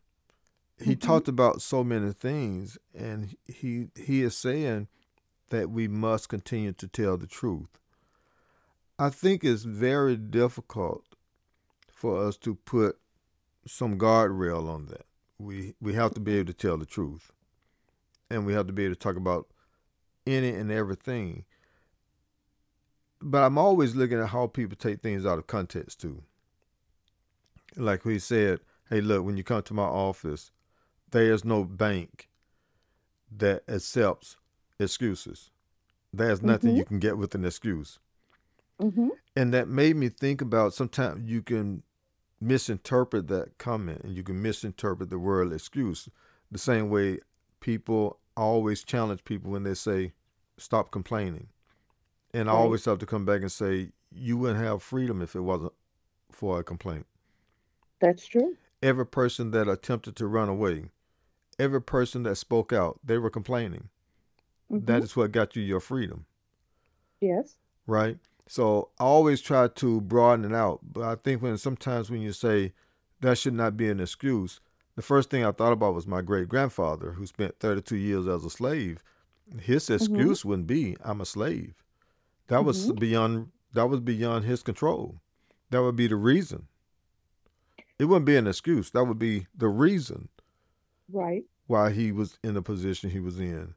he 0.79 0.95
Mhm. 0.97 1.01
talked 1.01 1.29
about 1.29 1.63
so 1.63 1.83
many 1.85 2.13
things 2.13 2.79
and 2.95 3.37
he 3.47 3.89
he 3.97 4.23
is 4.23 4.37
saying 4.37 4.89
that 5.49 5.71
we 5.71 5.89
must 5.89 6.29
continue 6.29 6.73
to 6.73 6.87
tell 6.89 7.17
the 7.17 7.27
truth 7.27 7.79
i 8.99 9.09
think 9.11 9.43
it's 9.45 9.65
very 9.65 10.17
difficult 10.17 11.05
for 11.91 12.19
us 12.27 12.37
to 12.37 12.55
put 12.55 12.99
some 13.67 13.99
guardrail 13.99 14.69
on 14.69 14.87
that 14.87 15.07
we 15.43 15.75
we 15.81 15.95
have 15.95 16.15
to 16.15 16.21
be 16.21 16.37
able 16.39 16.47
to 16.47 16.53
tell 16.53 16.77
the 16.79 16.87
truth 16.87 17.33
and 18.31 18.47
we 18.47 18.53
have 18.53 18.67
to 18.67 18.73
be 18.73 18.85
able 18.85 18.95
to 18.95 18.99
talk 18.99 19.17
about 19.17 19.49
any 20.27 20.51
and 20.51 20.71
everything. 20.71 21.45
But 23.21 23.43
I'm 23.43 23.59
always 23.59 23.95
looking 23.95 24.19
at 24.19 24.29
how 24.29 24.47
people 24.47 24.77
take 24.77 25.01
things 25.01 25.27
out 25.27 25.39
of 25.39 25.47
context 25.47 26.01
too. 26.01 26.23
Like 27.77 28.05
we 28.05 28.19
said, 28.19 28.61
hey, 28.89 29.01
look, 29.01 29.25
when 29.25 29.37
you 29.37 29.45
come 29.45 29.63
to 29.63 29.75
my 29.75 29.85
office, 29.85 30.51
there's 31.11 31.45
no 31.45 31.65
bank 31.65 32.29
that 33.37 33.63
accepts 33.69 34.37
excuses. 34.79 35.51
There's 36.13 36.43
nothing 36.43 36.73
Mhm. 36.73 36.77
you 36.77 36.85
can 36.85 36.99
get 36.99 37.19
with 37.19 37.35
an 37.35 37.45
excuse. 37.45 37.99
hmm 38.79 39.11
And 39.37 39.53
that 39.55 39.69
made 39.69 39.97
me 39.97 40.09
think 40.09 40.41
about 40.43 40.75
sometimes 40.75 41.29
you 41.31 41.43
can 41.43 41.83
misinterpret 42.43 43.29
that 43.29 43.57
comment 43.59 44.01
and 44.03 44.17
you 44.17 44.23
can 44.25 44.43
misinterpret 44.43 45.11
the 45.11 45.19
word 45.19 45.53
excuse 45.53 46.09
the 46.51 46.59
same 46.59 46.91
way 46.91 47.19
people 47.61 48.19
always 48.37 48.83
challenge 48.83 49.23
people 49.25 49.51
when 49.51 49.63
they 49.63 49.75
say 49.75 50.13
stop 50.59 50.91
complaining 50.91 51.47
and 52.35 52.51
i 52.51 52.53
always 52.53 52.85
have 52.85 52.99
to 52.99 53.07
come 53.07 53.25
back 53.25 53.43
and 53.43 53.53
say 53.53 53.91
you 54.11 54.37
wouldn't 54.37 54.59
have 54.63 54.83
freedom 54.83 55.23
if 55.23 55.37
it 55.37 55.41
wasn't 55.41 55.73
for 56.33 56.59
a 56.59 56.65
complaint 56.65 57.07
That's 58.01 58.27
true. 58.27 58.57
every 58.83 59.07
person 59.07 59.53
that 59.53 59.69
attempted 59.69 60.17
to 60.17 60.27
run 60.27 60.49
away 60.49 60.87
every 61.61 61.81
person 61.81 62.25
that 62.25 62.37
spoke 62.37 62.73
out 62.73 62.99
they 63.05 63.19
were 63.19 63.31
complaining 63.31 63.89
Mhm. 64.71 64.87
that 64.87 65.03
is 65.05 65.15
what 65.15 65.31
got 65.33 65.55
you 65.55 65.63
your 65.63 65.81
freedom 65.81 66.27
Yes. 67.21 67.57
right? 67.87 68.19
So 68.53 68.91
I 69.01 69.05
always 69.05 69.41
try 69.41 69.67
to 69.67 70.01
broaden 70.03 70.45
it 70.45 70.55
out. 70.55 70.81
But 70.83 71.05
I 71.05 71.15
think 71.15 71.41
when 71.41 71.57
sometimes 71.57 72.11
when 72.11 72.21
you 72.21 72.35
say 72.35 72.75
that 73.23 73.39
should 73.39 73.55
not 73.55 73.79
be 73.79 73.89
an 73.89 73.99
excuse, 73.99 74.61
the 74.95 75.01
first 75.01 75.31
thing 75.31 75.43
I 75.43 75.53
thought 75.53 75.73
about 75.73 75.95
was 75.95 76.07
my 76.07 76.21
great 76.21 76.51
grandfather 76.51 77.13
who 77.13 77.27
spent 77.27 77.59
32 77.61 77.97
years 77.97 78.29
as 78.29 78.45
a 78.45 78.51
slave. 78.51 79.03
His 79.59 79.85
mm-hmm. 79.85 79.95
excuse 79.95 80.45
wouldn't 80.45 80.67
be 80.67 80.99
I'm 81.03 81.23
a 81.23 81.25
slave. 81.25 81.83
That 82.49 82.63
was 82.63 82.89
mm-hmm. 82.89 82.99
beyond 82.99 83.53
that 83.73 83.87
was 83.87 84.01
beyond 84.01 84.45
his 84.45 84.63
control. 84.63 85.17
That 85.71 85.81
would 85.81 85.97
be 85.97 86.09
the 86.09 86.17
reason. 86.17 86.67
It 87.99 88.05
wouldn't 88.05 88.27
be 88.27 88.37
an 88.37 88.47
excuse. 88.47 88.91
That 88.91 89.05
would 89.05 89.19
be 89.19 89.47
the 89.57 89.69
reason 89.69 90.29
Right. 91.11 91.45
why 91.69 91.93
he 91.93 92.13
was 92.13 92.39
in 92.45 92.53
the 92.53 92.61
position 92.61 93.09
he 93.09 93.21
was 93.21 93.41
in. 93.41 93.77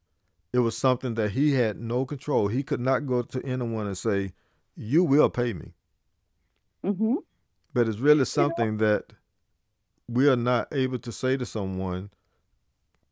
It 0.52 0.60
was 0.60 0.78
something 0.78 1.14
that 1.14 1.32
he 1.32 1.54
had 1.54 1.80
no 1.80 2.06
control. 2.06 2.50
He 2.50 2.62
could 2.62 2.82
not 2.82 3.06
go 3.06 3.22
to 3.22 3.46
anyone 3.46 3.88
and 3.88 3.98
say, 3.98 4.34
"You 4.76 5.04
will 5.04 5.30
pay 5.30 5.54
me." 5.54 5.74
hmm 6.84 7.16
But 7.74 7.88
it's 7.90 8.00
really 8.00 8.26
something 8.26 8.78
that 8.78 9.14
we 10.08 10.30
are 10.30 10.36
not 10.36 10.68
able 10.72 11.00
to 11.00 11.12
say 11.12 11.38
to 11.38 11.46
someone, 11.46 12.12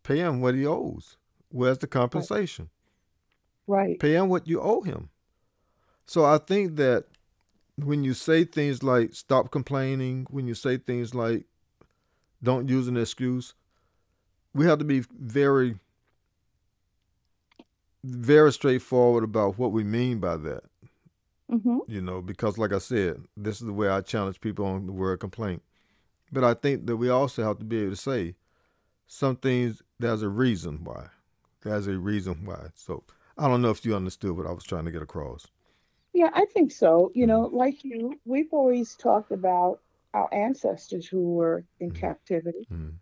"Pay 0.03 0.17
him 0.17 0.41
what 0.41 0.55
he 0.55 0.65
owes." 0.65 1.17
Where's 1.49 1.77
the 1.77 1.87
compensation? 1.87 2.69
Right. 3.67 3.99
Pay 3.99 4.15
him 4.15 4.27
what 4.29 4.47
you 4.47 4.59
owe 4.59 4.81
him. 4.81 5.09
So 6.05 6.25
I 6.25 6.37
think 6.37 6.75
that 6.77 7.05
when 7.75 8.03
you 8.03 8.13
say 8.13 8.43
things 8.43 8.83
like 8.83 9.13
stop 9.13 9.51
complaining, 9.51 10.27
when 10.29 10.47
you 10.47 10.53
say 10.55 10.77
things 10.77 11.13
like 11.15 11.45
don't 12.41 12.67
use 12.67 12.87
an 12.87 12.97
excuse, 12.97 13.53
we 14.53 14.65
have 14.65 14.79
to 14.79 14.85
be 14.85 15.03
very, 15.11 15.79
very 18.03 18.51
straightforward 18.51 19.23
about 19.23 19.57
what 19.57 19.71
we 19.71 19.83
mean 19.83 20.19
by 20.19 20.37
that. 20.37 20.63
Mm-hmm. 21.53 21.77
You 21.87 22.01
know, 22.01 22.21
because 22.21 22.57
like 22.57 22.73
I 22.73 22.79
said, 22.79 23.17
this 23.37 23.61
is 23.61 23.67
the 23.67 23.73
way 23.73 23.89
I 23.89 24.01
challenge 24.01 24.41
people 24.41 24.65
on 24.65 24.85
the 24.87 24.91
word 24.91 25.19
complaint. 25.19 25.61
But 26.31 26.43
I 26.43 26.53
think 26.55 26.87
that 26.87 26.97
we 26.97 27.09
also 27.09 27.43
have 27.43 27.59
to 27.59 27.65
be 27.65 27.81
able 27.81 27.91
to 27.91 27.95
say 27.95 28.35
some 29.05 29.35
things, 29.35 29.83
there's 29.99 30.23
a 30.23 30.29
reason 30.29 30.83
why. 30.83 31.07
There's 31.61 31.87
a 31.87 31.97
reason 31.97 32.45
why. 32.45 32.69
So 32.73 33.03
I 33.37 33.47
don't 33.47 33.61
know 33.61 33.69
if 33.69 33.85
you 33.85 33.95
understood 33.95 34.35
what 34.35 34.47
I 34.47 34.51
was 34.51 34.63
trying 34.63 34.85
to 34.85 34.91
get 34.91 35.03
across. 35.03 35.47
Yeah, 36.13 36.29
I 36.33 36.45
think 36.53 36.71
so. 36.71 37.11
You 37.13 37.27
know, 37.27 37.41
like 37.41 37.83
you, 37.83 38.19
we've 38.25 38.51
always 38.51 38.95
talked 38.95 39.31
about 39.31 39.79
our 40.13 40.31
ancestors 40.33 41.07
who 41.07 41.33
were 41.33 41.65
in 41.79 41.91
Mhm. 41.91 41.95
captivity. 41.95 42.67
Mhm. 42.71 42.93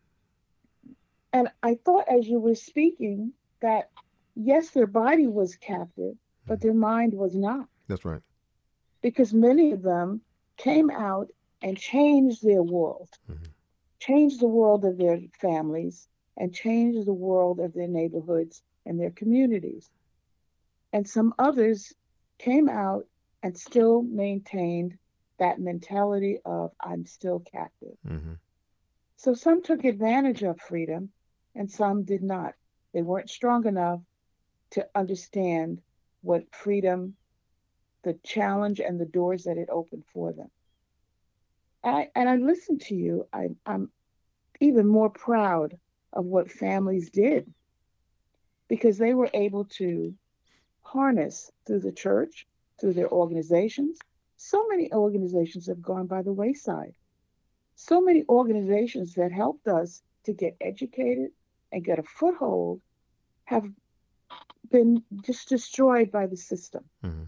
And 1.34 1.50
I 1.64 1.76
thought 1.76 2.08
as 2.10 2.28
you 2.28 2.40
were 2.40 2.56
speaking 2.56 3.34
that 3.62 3.90
yes, 4.36 4.72
their 4.72 4.88
body 4.88 5.28
was 5.28 5.56
captive, 5.56 6.16
but 6.46 6.62
their 6.62 6.74
mind 6.74 7.14
was 7.14 7.36
not. 7.36 7.68
That's 7.88 8.06
right. 8.06 8.22
Because 9.02 9.34
many 9.34 9.72
of 9.72 9.82
them 9.82 10.22
came 10.58 10.90
out 10.90 11.30
and 11.62 11.78
changed 11.78 12.44
their 12.44 12.64
world, 12.64 13.10
Mhm. 13.30 13.52
changed 14.00 14.40
the 14.40 14.48
world 14.48 14.86
of 14.86 14.98
their 14.98 15.20
families, 15.40 16.08
and 16.38 16.54
changed 16.54 17.06
the 17.06 17.14
world 17.14 17.60
of 17.60 17.74
their 17.74 17.88
neighborhoods 17.88 18.64
and 18.86 19.00
their 19.00 19.12
communities. 19.12 19.90
And 20.94 21.08
some 21.08 21.34
others 21.40 21.94
came 22.38 22.70
out 22.70 23.08
and 23.44 23.58
still 23.58 24.02
maintained 24.02 24.98
that 25.38 25.60
mentality 25.60 26.40
of 26.46 26.72
I'm 26.80 27.06
still 27.06 27.40
captive. 27.40 27.98
hmm 28.04 28.34
So 29.18 29.34
some 29.34 29.62
took 29.62 29.84
advantage 29.84 30.44
of 30.44 30.60
freedom 30.60 31.12
and 31.56 31.70
some 31.70 32.04
did 32.04 32.24
not. 32.24 32.56
They 32.94 33.02
weren't 33.02 33.30
strong 33.30 33.66
enough 33.68 34.02
to 34.72 34.88
understand 34.96 35.82
what 36.22 36.54
freedom, 36.54 37.16
the 38.04 38.18
challenge, 38.24 38.80
and 38.80 39.00
the 39.00 39.06
doors 39.06 39.44
that 39.44 39.58
it 39.58 39.70
opened 39.72 40.04
for 40.14 40.34
them. 40.34 40.50
And 41.84 41.96
I, 41.96 42.10
and 42.16 42.30
I 42.30 42.36
listened 42.38 42.82
to 42.82 42.96
you. 42.96 43.28
I, 43.34 43.50
I'm 43.66 43.92
even 44.60 44.88
more 44.88 45.10
proud 45.10 45.78
of 46.14 46.26
what 46.26 46.52
families 46.52 47.10
did 47.10 47.52
because 48.68 48.98
they 48.98 49.14
were 49.14 49.30
able 49.34 49.66
to 49.66 50.14
harness 50.82 51.52
through 51.66 51.80
the 51.80 51.92
church, 51.92 52.48
through 52.80 52.94
their 52.94 53.10
organizations. 53.10 53.98
So 54.38 54.68
many 54.68 54.92
organizations 54.92 55.68
have 55.68 55.82
gone 55.82 56.08
by 56.08 56.22
the 56.22 56.34
wayside 56.34 56.94
so 57.82 58.00
many 58.00 58.24
organizations 58.30 59.16
that 59.16 59.32
helped 59.32 59.68
us 59.68 60.04
to 60.26 60.34
get 60.34 60.56
educated 60.62 61.32
and 61.72 61.84
get 61.84 61.98
a 61.98 62.04
foothold 62.04 62.80
have 63.46 63.66
been 64.70 65.04
just 65.26 65.50
destroyed 65.50 66.12
by 66.12 66.28
the 66.28 66.38
system, 66.38 66.84
hmm 67.02 67.24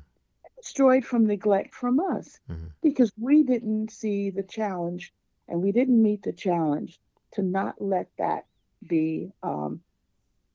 destroyed 0.64 1.06
from 1.06 1.28
neglect 1.28 1.76
from 1.76 2.00
us 2.00 2.40
hmm 2.48 2.68
because 2.82 3.12
we 3.20 3.44
didn't 3.44 3.92
see 3.92 4.32
the 4.32 4.44
challenge 4.44 5.14
and 5.50 5.62
we 5.62 5.72
didn't 5.72 6.02
meet 6.02 6.24
the 6.24 6.34
challenge 6.34 7.00
to 7.34 7.42
not 7.44 7.82
let 7.82 8.10
that 8.18 8.46
be 8.88 9.32
um, 9.44 9.82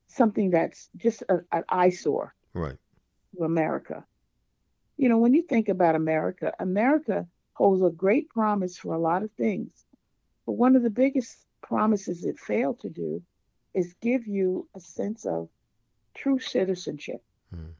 something 0.08 0.50
that's 0.50 0.90
just 0.96 1.22
a, 1.28 1.36
an 1.52 1.64
eyesore 1.70 2.34
Right. 2.54 2.78
to 3.36 3.44
America. 3.44 4.06
You 4.98 5.08
know, 5.08 5.18
when 5.18 5.34
you 5.34 5.42
think 5.42 5.68
about 5.68 5.96
America, 5.96 6.54
America 6.58 7.28
holds 7.54 7.82
a 7.82 7.90
great 7.90 8.28
promise 8.30 8.78
for 8.78 8.94
a 8.94 8.98
lot 9.00 9.22
of 9.22 9.32
things. 9.32 9.86
But 10.46 10.54
one 10.54 10.76
of 10.76 10.82
the 10.82 10.90
biggest 10.90 11.46
promises 11.62 12.24
it 12.24 12.38
failed 12.38 12.80
to 12.80 12.90
do 12.90 13.22
is 13.74 13.94
give 14.02 14.26
you 14.26 14.68
a 14.74 14.80
sense 14.80 15.24
of 15.26 15.48
true 16.14 16.38
citizenship. 16.38 17.22
Mhm. 17.52 17.76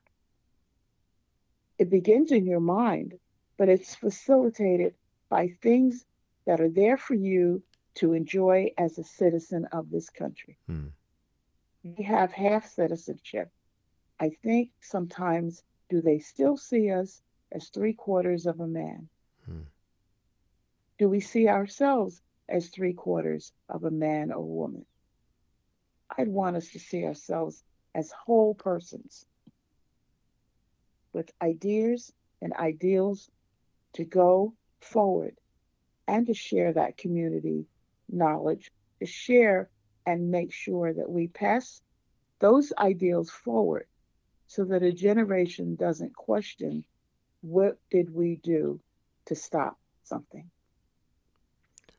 It 1.78 1.90
begins 1.90 2.32
in 2.32 2.44
your 2.44 2.60
mind, 2.60 3.18
but 3.56 3.68
it's 3.68 3.94
facilitated 3.94 4.94
by 5.28 5.48
things 5.48 6.04
that 6.44 6.60
are 6.60 6.68
there 6.68 6.96
for 6.96 7.14
you 7.14 7.62
to 7.94 8.12
enjoy 8.12 8.72
as 8.76 8.98
a 8.98 9.04
citizen 9.04 9.66
of 9.66 9.90
this 9.90 10.10
country. 10.10 10.58
Mhm. 10.68 10.92
We 11.84 12.04
have 12.04 12.32
half 12.32 12.66
citizenship. 12.66 13.50
I 14.18 14.30
think 14.30 14.72
sometimes 14.80 15.62
do 15.88 16.00
they 16.00 16.18
still 16.18 16.56
see 16.56 16.90
us 16.90 17.22
as 17.52 17.68
three 17.68 17.94
quarters 17.94 18.46
of 18.46 18.60
a 18.60 18.66
man? 18.66 19.08
Hmm. 19.44 19.62
Do 20.98 21.08
we 21.08 21.20
see 21.20 21.48
ourselves 21.48 22.20
as 22.48 22.68
three 22.68 22.92
quarters 22.92 23.52
of 23.68 23.84
a 23.84 23.90
man 23.90 24.32
or 24.32 24.44
woman? 24.44 24.84
I'd 26.16 26.28
want 26.28 26.56
us 26.56 26.70
to 26.70 26.80
see 26.80 27.04
ourselves 27.04 27.62
as 27.94 28.10
whole 28.10 28.54
persons 28.54 29.26
with 31.18 31.33
ideas 31.42 32.12
and 32.40 32.52
ideals 32.54 33.28
to 33.92 34.04
go 34.04 34.54
forward 34.81 35.37
and 36.07 36.28
to 36.28 36.33
share 36.33 36.72
that 36.72 36.96
community 36.96 37.66
knowledge, 38.09 38.70
to 39.00 39.07
share 39.07 39.68
and 40.07 40.31
make 40.31 40.52
sure 40.52 40.94
that 40.94 41.11
we 41.11 41.26
pass 41.26 41.83
those 42.38 42.72
ideals 42.78 43.31
forward 43.31 43.87
so 44.46 44.64
that 44.64 44.85
a 44.85 44.92
generation 44.92 45.74
doesn't 45.74 46.14
question 46.14 46.85
what 47.40 47.78
did 47.90 48.14
we 48.14 48.37
do 48.37 48.81
to 49.26 49.35
stop 49.35 49.76
something. 50.04 50.48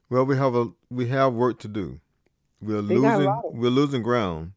Well, 0.09 0.25
we 0.25 0.37
have 0.37 0.55
a 0.55 0.69
we 0.89 1.09
have 1.09 1.33
work 1.33 1.59
to 1.59 1.67
do. 1.67 1.99
We're 2.61 2.81
They 2.81 2.95
losing 2.95 3.41
we're 3.51 3.69
losing 3.69 4.01
ground. 4.01 4.53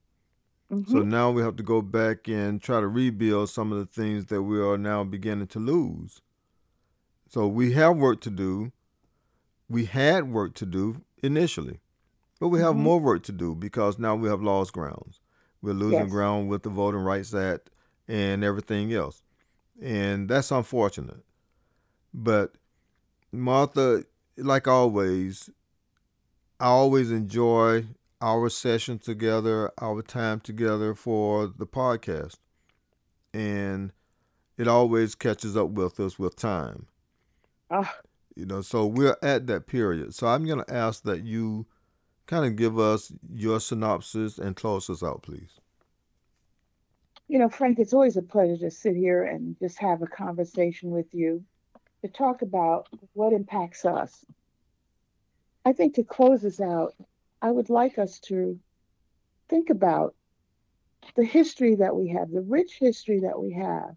Mhm. 0.72 0.88
So 0.88 1.02
now 1.02 1.30
we 1.30 1.42
have 1.42 1.56
to 1.56 1.62
go 1.62 1.82
back 1.82 2.28
and 2.28 2.60
try 2.62 2.80
to 2.80 2.88
rebuild 2.88 3.50
some 3.50 3.72
of 3.72 3.78
the 3.78 3.86
things 3.86 4.26
that 4.26 4.42
we 4.42 4.58
are 4.58 4.78
now 4.78 5.04
beginning 5.04 5.48
to 5.48 5.58
lose. 5.58 6.22
So 7.28 7.46
we 7.46 7.72
have 7.72 7.96
work 7.96 8.20
to 8.22 8.30
do. 8.30 8.72
We 9.68 9.84
had 9.86 10.30
work 10.32 10.54
to 10.54 10.66
do 10.66 11.02
initially, 11.22 11.80
but 12.40 12.48
we 12.48 12.60
have 12.60 12.74
Mhm. 12.74 12.80
more 12.80 13.00
work 13.00 13.22
to 13.24 13.32
do 13.32 13.54
because 13.54 13.98
now 13.98 14.16
we 14.16 14.28
have 14.28 14.42
lost 14.42 14.72
grounds. 14.72 15.20
We're 15.60 15.74
losing 15.74 16.00
Yes. 16.04 16.10
ground 16.10 16.48
with 16.48 16.62
the 16.62 16.70
Voting 16.70 17.00
Rights 17.02 17.34
Act 17.34 17.70
and 18.08 18.42
everything 18.42 18.92
else. 18.92 19.22
And 19.80 20.28
that's 20.28 20.50
unfortunate. 20.50 21.24
But 22.14 22.56
Martha, 23.30 24.04
like 24.36 24.66
always, 24.68 25.50
I 26.60 26.66
always 26.66 27.10
enjoy 27.10 27.86
our 28.22 28.48
session 28.50 28.98
together, 28.98 29.72
our 29.80 30.02
time 30.02 30.40
together 30.40 30.94
for 30.94 31.48
the 31.48 31.66
podcast. 31.66 32.36
And 33.34 33.92
it 34.58 34.68
always 34.68 35.14
catches 35.14 35.56
up 35.56 35.70
with 35.70 36.00
us 36.00 36.18
with 36.18 36.36
time. 36.36 36.86
Ah, 37.70 37.96
You 38.36 38.46
know, 38.46 38.62
so 38.62 38.86
we're 38.86 39.16
at 39.22 39.46
that 39.48 39.66
period. 39.66 40.14
So 40.14 40.26
I'm 40.28 40.46
going 40.46 40.64
to 40.64 40.74
ask 40.74 41.02
that 41.04 41.24
you 41.24 41.66
kind 42.26 42.46
of 42.46 42.56
give 42.56 42.78
us 42.78 43.12
your 43.30 43.60
synopsis 43.60 44.38
and 44.38 44.56
close 44.56 44.88
us 44.90 45.02
out, 45.02 45.22
please. 45.22 45.60
you 47.28 47.38
know, 47.38 47.48
Frank, 47.48 47.78
it's 47.78 47.94
always 47.94 48.16
a 48.16 48.22
pleasure 48.22 48.58
to 48.58 48.70
sit 48.70 48.94
here 48.96 49.24
and 49.24 49.58
just 49.58 49.78
have 49.78 50.02
a 50.02 50.06
conversation 50.06 50.90
with 50.90 51.14
you 51.14 51.44
to 52.02 52.08
talk 52.08 52.42
about 52.42 52.88
what 53.14 53.32
impacts 53.32 53.84
us. 53.84 54.24
I 55.64 55.72
think 55.72 55.94
to 55.94 56.04
close 56.04 56.42
this 56.42 56.60
out, 56.60 56.94
I 57.42 57.50
would 57.50 57.70
like 57.70 57.98
us 57.98 58.20
to 58.20 58.60
think 59.48 59.68
about 59.68 60.14
the 61.16 61.24
history 61.24 61.74
that 61.74 61.96
we 61.96 62.08
have, 62.10 62.30
the 62.30 62.40
rich 62.40 62.78
history 62.78 63.18
that 63.20 63.38
we 63.40 63.52
have, 63.54 63.96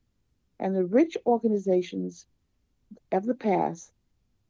and 0.60 0.76
the 0.76 0.86
rich 0.86 1.16
organizations 1.28 2.26
of 3.12 3.24
the 3.24 3.36
past 3.36 3.92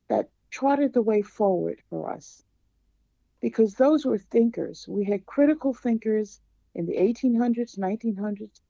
that 0.07 0.29
charted 0.49 0.93
the 0.93 1.01
way 1.01 1.21
forward 1.21 1.81
for 1.89 2.09
us. 2.09 2.41
Because 3.41 3.73
those 3.73 4.05
were 4.05 4.17
thinkers. 4.17 4.87
We 4.87 5.03
had 5.03 5.25
critical 5.25 5.73
thinkers 5.73 6.39
in 6.73 6.85
the 6.85 6.95
1800s, 6.95 7.77
1900s. 7.77 8.61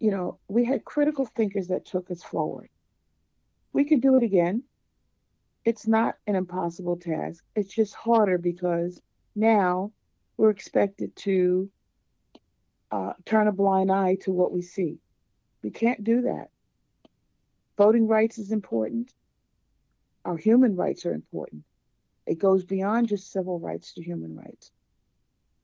You 0.00 0.10
know, 0.10 0.38
we 0.48 0.66
had 0.66 0.84
critical 0.84 1.24
thinkers 1.24 1.68
that 1.68 1.86
took 1.86 2.10
us 2.10 2.22
forward. 2.22 2.68
We 3.72 3.84
could 3.84 4.02
do 4.02 4.16
it 4.16 4.22
again. 4.22 4.64
It's 5.64 5.86
not 5.86 6.16
an 6.26 6.34
impossible 6.34 6.98
task. 6.98 7.42
It's 7.56 7.72
just 7.72 7.94
harder 7.94 8.36
because 8.36 9.00
now 9.34 9.92
we're 10.36 10.50
expected 10.50 11.14
to 11.16 11.70
uh, 12.90 13.12
turn 13.24 13.48
a 13.48 13.52
blind 13.52 13.90
eye 13.90 14.16
to 14.22 14.32
what 14.32 14.52
we 14.52 14.62
see. 14.62 14.98
We 15.62 15.70
can't 15.70 16.04
do 16.04 16.22
that. 16.22 16.48
Voting 17.76 18.06
rights 18.06 18.38
is 18.38 18.52
important. 18.52 19.12
Our 20.24 20.36
human 20.36 20.76
rights 20.76 21.04
are 21.06 21.12
important. 21.12 21.64
It 22.26 22.38
goes 22.38 22.64
beyond 22.64 23.08
just 23.08 23.32
civil 23.32 23.58
rights 23.58 23.94
to 23.94 24.02
human 24.02 24.36
rights. 24.36 24.70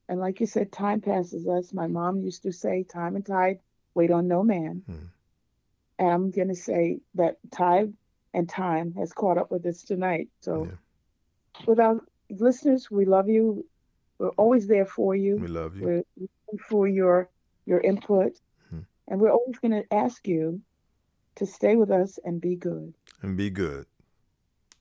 And 0.08 0.18
like 0.18 0.40
you 0.40 0.46
said, 0.46 0.72
time 0.72 1.00
passes 1.00 1.46
us. 1.46 1.72
My 1.72 1.86
mom 1.86 2.20
used 2.20 2.42
to 2.42 2.52
say, 2.52 2.82
time 2.82 3.14
and 3.16 3.24
tide 3.24 3.60
wait 3.94 4.10
on 4.10 4.28
no 4.28 4.42
man. 4.42 4.82
Hmm. 4.86 5.06
And 5.98 6.08
I'm 6.10 6.30
going 6.30 6.48
to 6.48 6.54
say 6.54 7.00
that 7.14 7.36
tide 7.52 7.92
and 8.34 8.48
time 8.48 8.94
has 8.94 9.12
caught 9.12 9.38
up 9.38 9.50
with 9.50 9.64
us 9.66 9.82
tonight. 9.82 10.28
So, 10.40 10.64
Yeah. 10.64 11.64
with 11.66 11.78
our 11.78 12.00
listeners, 12.38 12.90
we 12.90 13.04
love 13.04 13.28
you. 13.28 13.66
We're 14.18 14.30
always 14.30 14.66
there 14.66 14.86
for 14.86 15.14
you. 15.16 15.36
We 15.36 15.48
love 15.48 15.76
you. 15.76 16.04
We're 16.16 16.28
for 16.68 16.86
your 16.88 17.30
your 17.66 17.80
input, 17.80 18.32
Mhm. 18.72 18.84
and 19.08 19.20
we're 19.20 19.30
always 19.30 19.58
going 19.58 19.72
to 19.82 19.94
ask 19.94 20.26
you 20.26 20.60
to 21.36 21.46
stay 21.46 21.76
with 21.76 21.90
us 21.90 22.18
and 22.24 22.40
be 22.40 22.56
good. 22.56 22.94
And 23.22 23.36
be 23.36 23.50
good. 23.50 23.86